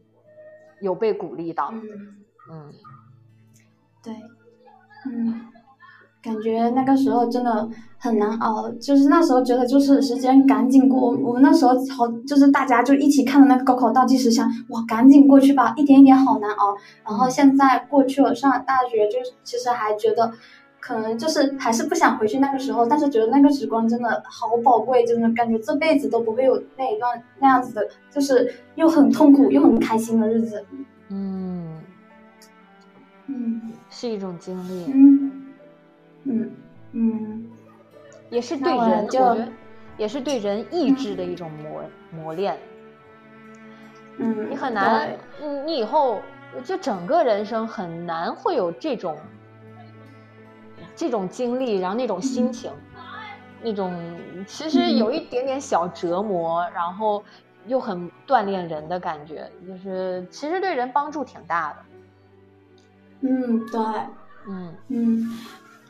[0.83, 1.73] 有被鼓励到。
[2.51, 2.71] 嗯，
[4.03, 4.13] 对，
[5.09, 5.47] 嗯，
[6.21, 7.67] 感觉那个时候真的
[7.97, 11.09] 很难熬，就是那时候觉得就是时间赶紧过。
[11.11, 16.75] 我们那时候好，就是大家就一起看的那个高考倒计时，想哇赶紧过去吧，一点一点好难熬。
[17.03, 20.31] 然后现在过去了，上了大学，就其实还觉得。
[20.85, 30.65] 可能就是还是不想回去那个时候，但是觉得那个时光真的好宝贵，真的感觉这辈子都不会有那一段那样子的，就是又很痛苦又很开心的日子。
[31.07, 31.81] 嗯，
[33.27, 34.91] 嗯，是一种经历。
[34.91, 35.53] 嗯，
[36.25, 36.51] 嗯
[36.91, 37.49] 嗯，
[38.29, 39.47] 也是对人，我觉得
[39.97, 41.81] 也是对人意志的一种磨
[42.11, 42.57] 磨练。
[44.17, 45.09] 嗯，你很难，
[45.41, 46.19] 你你以后
[46.65, 49.15] 就整个人生很难会有这种。
[50.95, 52.71] 这种经历，然后那种心情，
[53.61, 53.93] 那种
[54.47, 57.23] 其实有一点点小折磨，然后
[57.67, 61.75] 又很锻炼人的感觉，就是其实对人帮助挺大的。
[63.21, 63.79] 嗯，对，
[64.47, 65.39] 嗯嗯。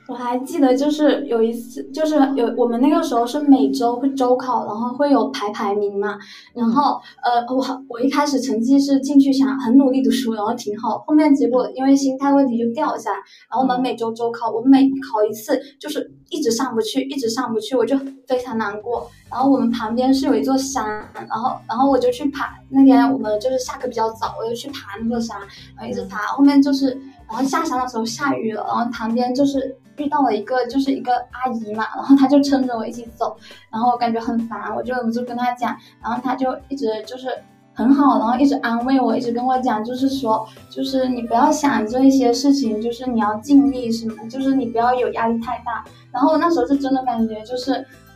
[0.06, 6.18] 我还记得，就是有一次，就是有我们那个时候是每周会周考，然后会有排排名嘛。
[6.54, 11.01] 然后，呃，我我一开始成绩是进去想很努力读书，然后挺好。
[11.08, 13.16] 后面结果因为心态问题就掉下来。
[13.49, 17.97] 然后我们每周周考，我每考一次就是一直上不去，一直上不去，我就
[18.28, 19.10] 非常难过。
[19.32, 22.54] 然后我们旁边是有一座山，然后然后我就去爬。
[22.70, 25.39] 那天我们就是下课比较早，我就去爬那座山，
[25.78, 26.18] 然后一直爬。
[26.34, 26.89] 后面就是，
[27.30, 29.78] 然后下山的时候下雨了，然后旁边就是。
[29.98, 33.36] 遇到了一个就是一个阿姨嘛，然后她就撑着我一起走，
[33.72, 37.30] 然后我感觉很烦，我就忍不住跟她讲，然后她就一直就是
[37.74, 45.84] 很好，然后一直安慰我，一直跟我讲，就是说，就是你不要想这一些事情，就是你要尽力什么，就是你不要有压力太大。
[46.12, 47.74] 然后那时候是真的感觉就是，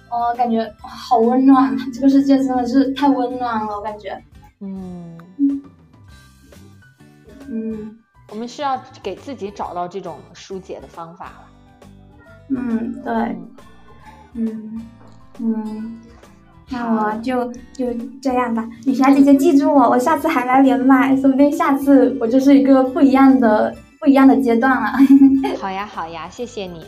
[0.09, 4.21] 呃，感觉好温暖，这个世界真的是太温暖了，我感觉。
[4.59, 5.17] 嗯
[7.49, 7.97] 嗯，
[8.29, 11.47] 我们需要给自己找到这种疏解的方法了。
[12.49, 13.13] 嗯，对，
[14.33, 14.81] 嗯
[15.39, 15.99] 嗯，
[16.69, 17.85] 那我就就
[18.21, 18.67] 这样吧。
[18.85, 24.91] 女侠姐姐记住我，我下次还来连麦，说不定下次我就是一个不一样的不一样的阶段了。
[25.59, 26.85] 好呀好呀，谢谢你。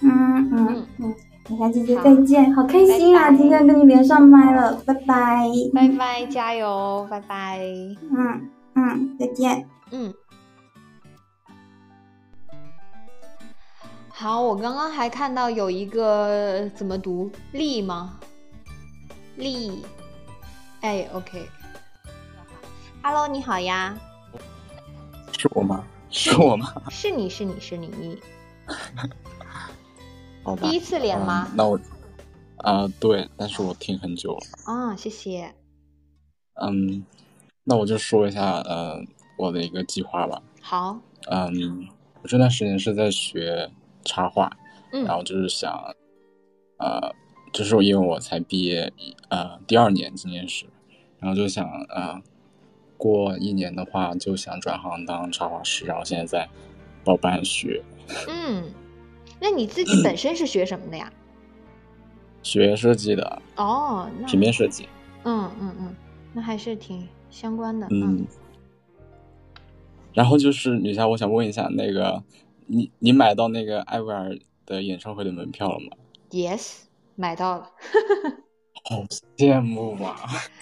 [0.00, 1.14] 嗯嗯嗯，
[1.48, 3.30] 女侠姐姐再见，好开心啊！
[3.32, 7.58] 今天跟你连上麦了，拜拜拜拜，加油，拜拜。
[8.12, 9.64] 嗯嗯，再见。
[9.90, 10.12] 嗯。
[14.18, 18.18] 好，我刚刚还看到有一个怎么读力吗？
[19.36, 19.84] 力，
[20.80, 22.48] 哎，OK，Hello，
[23.28, 23.94] 你好呀，
[25.36, 25.84] 是我吗？
[26.08, 26.82] 是我吗？
[26.88, 28.18] 是你是你是你，
[30.42, 31.52] 好第一次连吗？
[31.54, 31.78] 那我，
[32.56, 34.40] 啊，对，但是我听很久了。
[34.64, 35.54] 啊，谢谢。
[36.54, 37.04] 嗯，
[37.64, 38.98] 那我就说一下，呃，
[39.36, 40.42] 我的一个计划吧。
[40.62, 40.98] 好。
[41.28, 41.86] 嗯，
[42.22, 43.70] 我这段时间是在学。
[44.06, 44.56] 插画，
[44.92, 45.94] 嗯，然后就是想，
[46.78, 47.12] 呃，
[47.52, 48.92] 就是因为我才毕业，
[49.28, 50.64] 呃，第二年今年是，
[51.18, 52.22] 然后就想，呃，
[52.96, 56.48] 过一年的话就想转行当插画师，然后现在在
[57.04, 57.82] 报班学。
[58.28, 58.72] 嗯，
[59.40, 61.12] 那你自己本身是学什么的呀？
[62.42, 63.42] 学设计的。
[63.56, 64.88] 哦，平面设计。
[65.24, 65.94] 嗯嗯嗯，
[66.32, 67.86] 那还是挺相关的。
[67.90, 68.24] 嗯。
[70.14, 72.22] 然后就是女侠，我想问一下那个。
[72.66, 75.96] 你你买到那个艾薇儿的演唱会的门票了吗
[76.30, 76.80] ？Yes，
[77.14, 77.70] 买到了。
[78.88, 79.04] 好
[79.36, 80.16] 羡慕啊！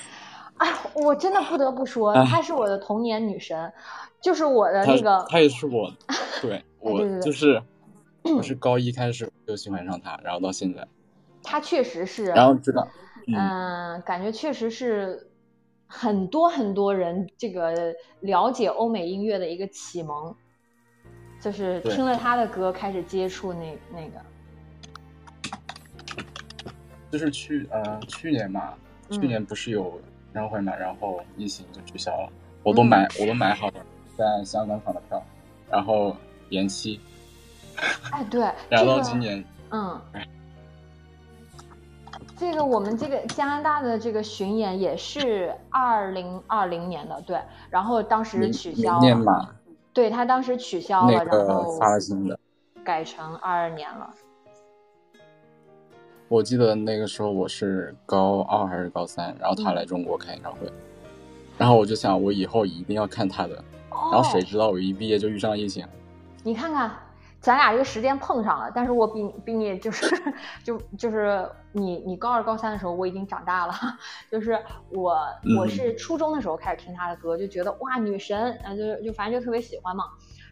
[0.59, 3.73] 哎，我真的不得不说，她是我的童年女神，
[4.21, 5.27] 就是我的那个。
[5.29, 5.93] 她也是我，
[6.41, 7.63] 对我就是
[8.37, 10.87] 我是高一开始就喜欢上她，然后到现在。
[11.43, 12.27] 她确实是。
[12.27, 12.87] 然后知道，
[13.27, 15.31] 嗯，感觉确实是
[15.87, 20.35] 很多很多人这个了解欧美音乐的一个启蒙。
[21.45, 24.19] 就是听了他的歌，开始接触那那个，
[27.11, 28.73] 就是去呃去年嘛，
[29.11, 32.33] 去年不是有演唱会嘛，然后疫情就取消了，
[32.63, 33.75] 我都买我都买好了
[34.17, 35.23] 在香港场的票，
[35.71, 36.17] 然后
[36.49, 36.99] 延期。
[38.11, 40.01] 哎，对， 然后今年嗯，
[42.39, 47.39] 这个我们这个加拿大的这个巡演也是二零二零年的，对，
[47.69, 49.55] 然后当时取消了。
[49.95, 52.37] 对他当时取消了，然后发了新的，
[52.85, 54.11] 改成二二年了。
[56.27, 60.71] 我记得那个时候我是高二还是高三，然后他来中国开演唱会，
[61.57, 63.55] 然后我就想我以后一定要看他的，
[64.11, 65.87] 然后谁知道我一毕业就遇上疫情。
[66.43, 66.91] 你看看。
[67.45, 70.07] 咱俩这个时间碰上了，但是我比你比你就是
[70.65, 73.75] 就就是你你高二高三的时候我已经长大了，
[74.33, 75.19] 就是我
[75.59, 80.05] 我是初中的时候开始听他的歌，就觉得哇女神啊，就就反正就特别喜欢嘛。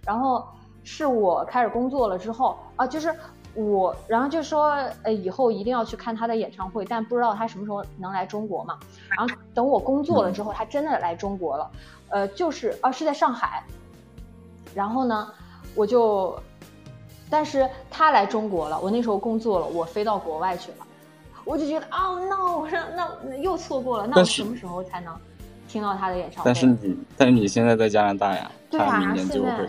[0.05, 0.47] 然后
[0.85, 3.15] 是我开始工作了之后啊，就是
[3.55, 4.73] 我然后就说
[5.03, 8.79] 呃以后一定要去看他的演唱会，但不知道他什么时候能来中国嘛。
[9.17, 11.71] 然后等我工作了之后，他真的来中国了，
[12.11, 13.65] 呃就是啊是在上海，
[14.75, 15.33] 然后呢
[15.75, 16.39] 我就。
[17.33, 20.87] 但是他来中国了，我那时候工作了，我飞到国外去了，
[21.47, 25.17] 我就觉得哦 no，我说那又错过了，那我什么时候才能
[25.67, 26.49] 听到他的演唱会？
[26.51, 29.67] 但是你，但是你现在在加拿大呀，对啊，现在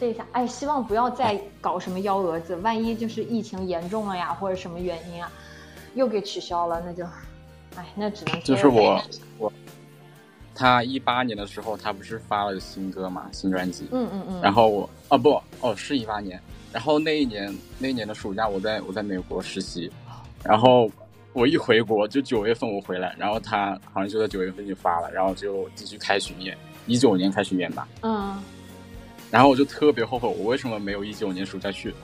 [0.00, 5.30] 这一下，哎，希望不要再搞什么幺蛾子，万一就是疫情严重了呀，或者什么原因啊，
[5.94, 7.04] 又给取消了，那就，
[7.76, 8.98] 哎，那只能就是我
[9.36, 9.52] 我，
[10.54, 16.40] 他一八年的时候，他不是发了新歌嘛，新专辑，嗯嗯嗯，然后我啊不哦是一八年。
[16.76, 19.90] 然后那一年，那一年的暑假，我在我在美国实习，
[20.44, 20.90] 然后
[21.32, 26.54] 我一回国就九月份我回来，然后他好像就在九月份就发了，然后就继续开巡演，
[26.86, 27.88] 一九年开巡演吧。
[28.02, 28.36] 嗯
[29.30, 31.94] 然后我就特别后悔，我为什么没有一九年暑假去？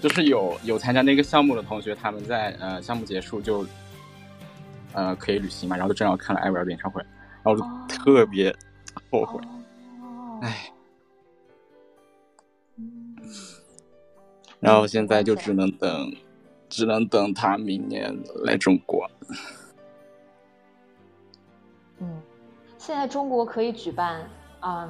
[0.00, 3.64] 就是有有参加那个项目的同学，他们在呃项目结束就
[4.94, 7.00] 呃可以旅行嘛，然后就正好看了艾薇儿的演唱会，
[7.44, 8.52] 然后我就哦特别
[9.12, 9.40] 后悔，
[10.02, 10.42] 哦，
[14.60, 16.12] 然后现在就只能等，
[16.68, 19.08] 只能等他明年来中国。
[21.98, 22.20] 嗯，
[22.76, 24.28] 现在中国可以举办，
[24.60, 24.88] 嗯，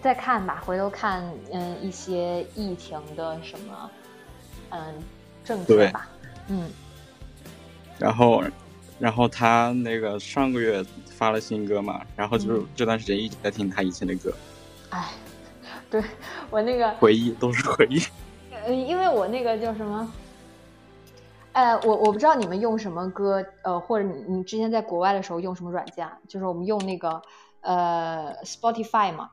[0.00, 3.90] 再看吧，回头看，嗯，一些疫情的什么，
[4.70, 4.94] 嗯，
[5.44, 6.08] 政策吧，
[6.48, 6.70] 嗯
[7.98, 8.44] 然后，
[8.98, 14.34] 然后他那个上个月发了新歌嘛，然后就是嗯这段时间一直在听他以前的歌，
[14.90, 15.12] 哎，
[15.90, 16.02] 对
[16.50, 18.02] 我那个，回忆都是回忆。
[18.66, 20.12] 呃，因为我那个叫什么，
[21.52, 27.22] 呃，我我不知道你们用什么歌，呃，或者你你之前在国外的时候用什么软件啊，就是我们用那个
[27.60, 29.30] 呃 Spotify 嘛，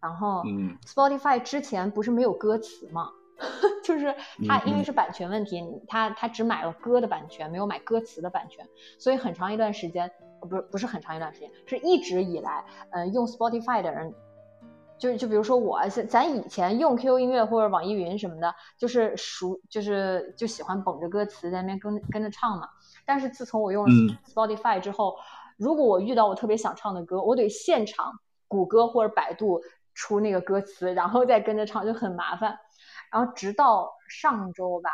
[0.00, 3.10] 然后嗯 Spotify 之前不是没有歌词吗？
[3.82, 4.14] 就是
[4.46, 8.64] 它嗯嗯因为是版权问题，它它只买了歌的版权，没有买歌词的版权，
[9.00, 10.08] 所以很长一段时间，
[10.40, 14.14] 呃不是不是很长一段时间，是一直以来，呃，用 Spotify 的人，
[15.04, 22.66] 就就比如说我，咱咱以前用 QQ 音乐或者网易云什么的，就是熟，就是就喜欢捧着歌词在那边跟跟着唱嘛。
[23.04, 25.14] 但是自从我用了嗯 Spotify 之后，
[25.58, 28.14] 如果我遇到我特别想唱的歌，我得现场
[28.48, 29.60] 谷歌或者百度
[29.92, 32.58] 出那个歌词，然后再跟着唱，就很麻烦。
[33.12, 34.88] 然后直到上周吧，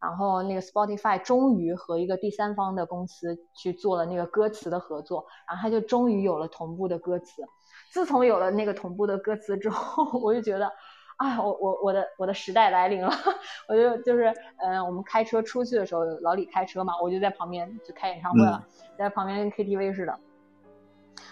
[0.00, 7.42] 然后那个 Spotify 终于和一个第三方的公司去做了那个歌词的合作，然后它就终于有了同步的歌词。
[7.90, 10.70] 自从有了那个同步的歌词之后， 我就觉得，
[11.16, 13.10] 啊，我我我的我的时代来临了。
[13.68, 18.62] 我就就是，嗯、我们开车出去的时候，老李开车嘛，我就在旁边就开演唱会了，
[18.98, 20.18] 在旁边跟 KTV 似的。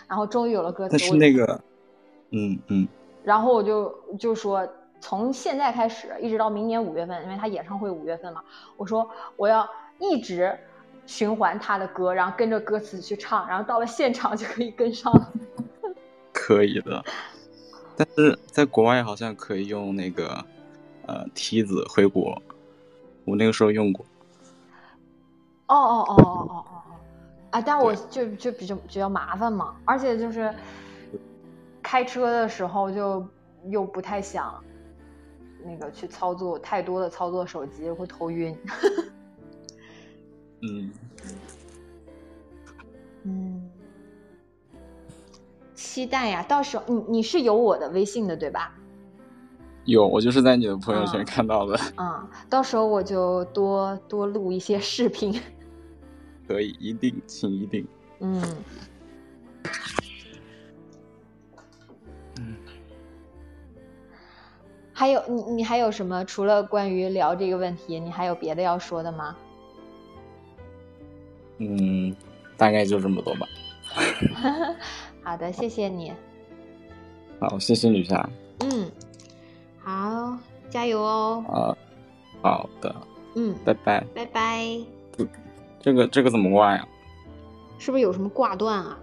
[0.09, 1.61] 然后终于有了歌词，但是我那个，
[2.31, 2.89] 嗯嗯，
[3.23, 4.67] 然后我就就说，
[5.01, 8.43] 从现在开始一直到明年五月份，因为他演唱会五月份嘛，
[8.77, 9.67] 我说我要
[9.99, 10.57] 一直
[11.07, 15.33] 循环他的歌，然后跟着歌词去唱，然后到了现场就可以跟上了。
[16.45, 17.03] 可以的。
[17.97, 20.45] 但是在国外好像可以用那个
[21.07, 22.43] 呃梯子回国，
[23.25, 24.05] 我那个时候用过。
[25.69, 26.97] 哦哦哦哦哦哦哦，
[27.51, 27.63] 啊！
[27.63, 30.55] 但我就就比较比较麻烦嘛，而且就是
[31.83, 33.27] 开车的时候就
[33.71, 34.63] 又不太想
[35.65, 38.55] 那个去操作太多的操作手机，会头晕。
[40.61, 40.93] 嗯，
[43.23, 43.54] 嗯，
[45.95, 46.43] 期待呀！
[46.49, 48.75] 到时候你你是有我的微信的对吧？
[49.85, 51.79] 有，我就是在你的朋友圈嗯看到的。
[51.97, 55.41] 嗯，到时候我就多多录一些视频。
[56.49, 57.87] 可以，一定，请一定。
[58.19, 58.43] 嗯，
[62.41, 62.57] 嗯，
[64.93, 66.25] 还有你你还有什么？
[66.25, 69.37] 除了关于聊这个问题，你还有别的要说的吗？
[71.59, 72.13] 嗯，
[72.57, 73.47] 大概就这么多吧。
[75.25, 76.13] 好的，谢谢你。
[77.41, 78.29] 好，谢谢女侠。
[78.61, 78.91] 嗯，
[79.83, 80.39] 好，
[80.71, 81.45] 加油哦。
[81.49, 81.77] 啊，
[82.43, 82.95] 好的，
[83.35, 84.05] 嗯，拜拜。
[84.15, 84.79] 拜拜。
[85.81, 86.87] 这个这个怎么挂呀？
[87.79, 88.99] 是不是有什么挂断啊？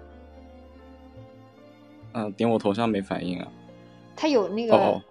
[2.14, 3.48] 嗯、点我头像没反应啊。
[4.16, 5.02] 他有那个哦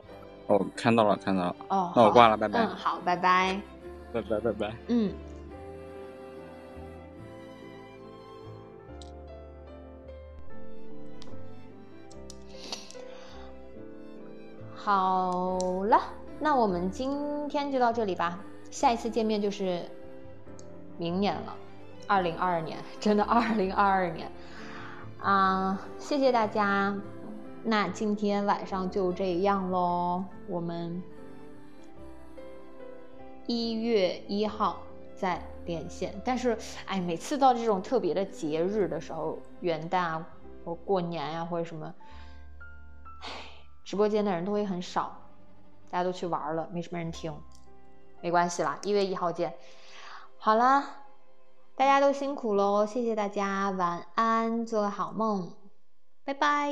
[0.46, 1.56] 哦哦，看到了看到了。
[1.68, 2.68] 哦那我挂了，拜拜嗯，。
[2.68, 3.60] 好，拜拜。
[4.12, 4.74] 拜拜拜拜。
[4.88, 5.12] 嗯。
[14.82, 16.00] 好了，
[16.38, 18.42] 那我们今天就到这里吧。
[18.70, 19.82] 下一次见面就是
[20.96, 21.54] 明年了，
[22.06, 24.32] 二零二二年，真的二零二二年。
[25.20, 26.96] 啊、谢谢大家。
[27.62, 31.02] 那今天晚上就这样喽，我们
[33.46, 34.78] 一月一号
[35.14, 36.18] 再连线。
[36.24, 40.26] 但是，哎，每次到这种特别的节日的时候，元旦啊，
[40.64, 41.94] 或过年呀、或者什么，
[43.20, 43.28] 唉，
[43.90, 45.16] 直播间的人都会很少，
[45.90, 47.34] 大家都去玩了，没什么人听。
[48.20, 49.52] 没关系啦，一月一号见。
[50.38, 51.02] 好啦，
[51.74, 55.56] 大家都辛苦喽，谢谢大家，晚安，做个好梦，
[56.22, 56.70] 拜拜。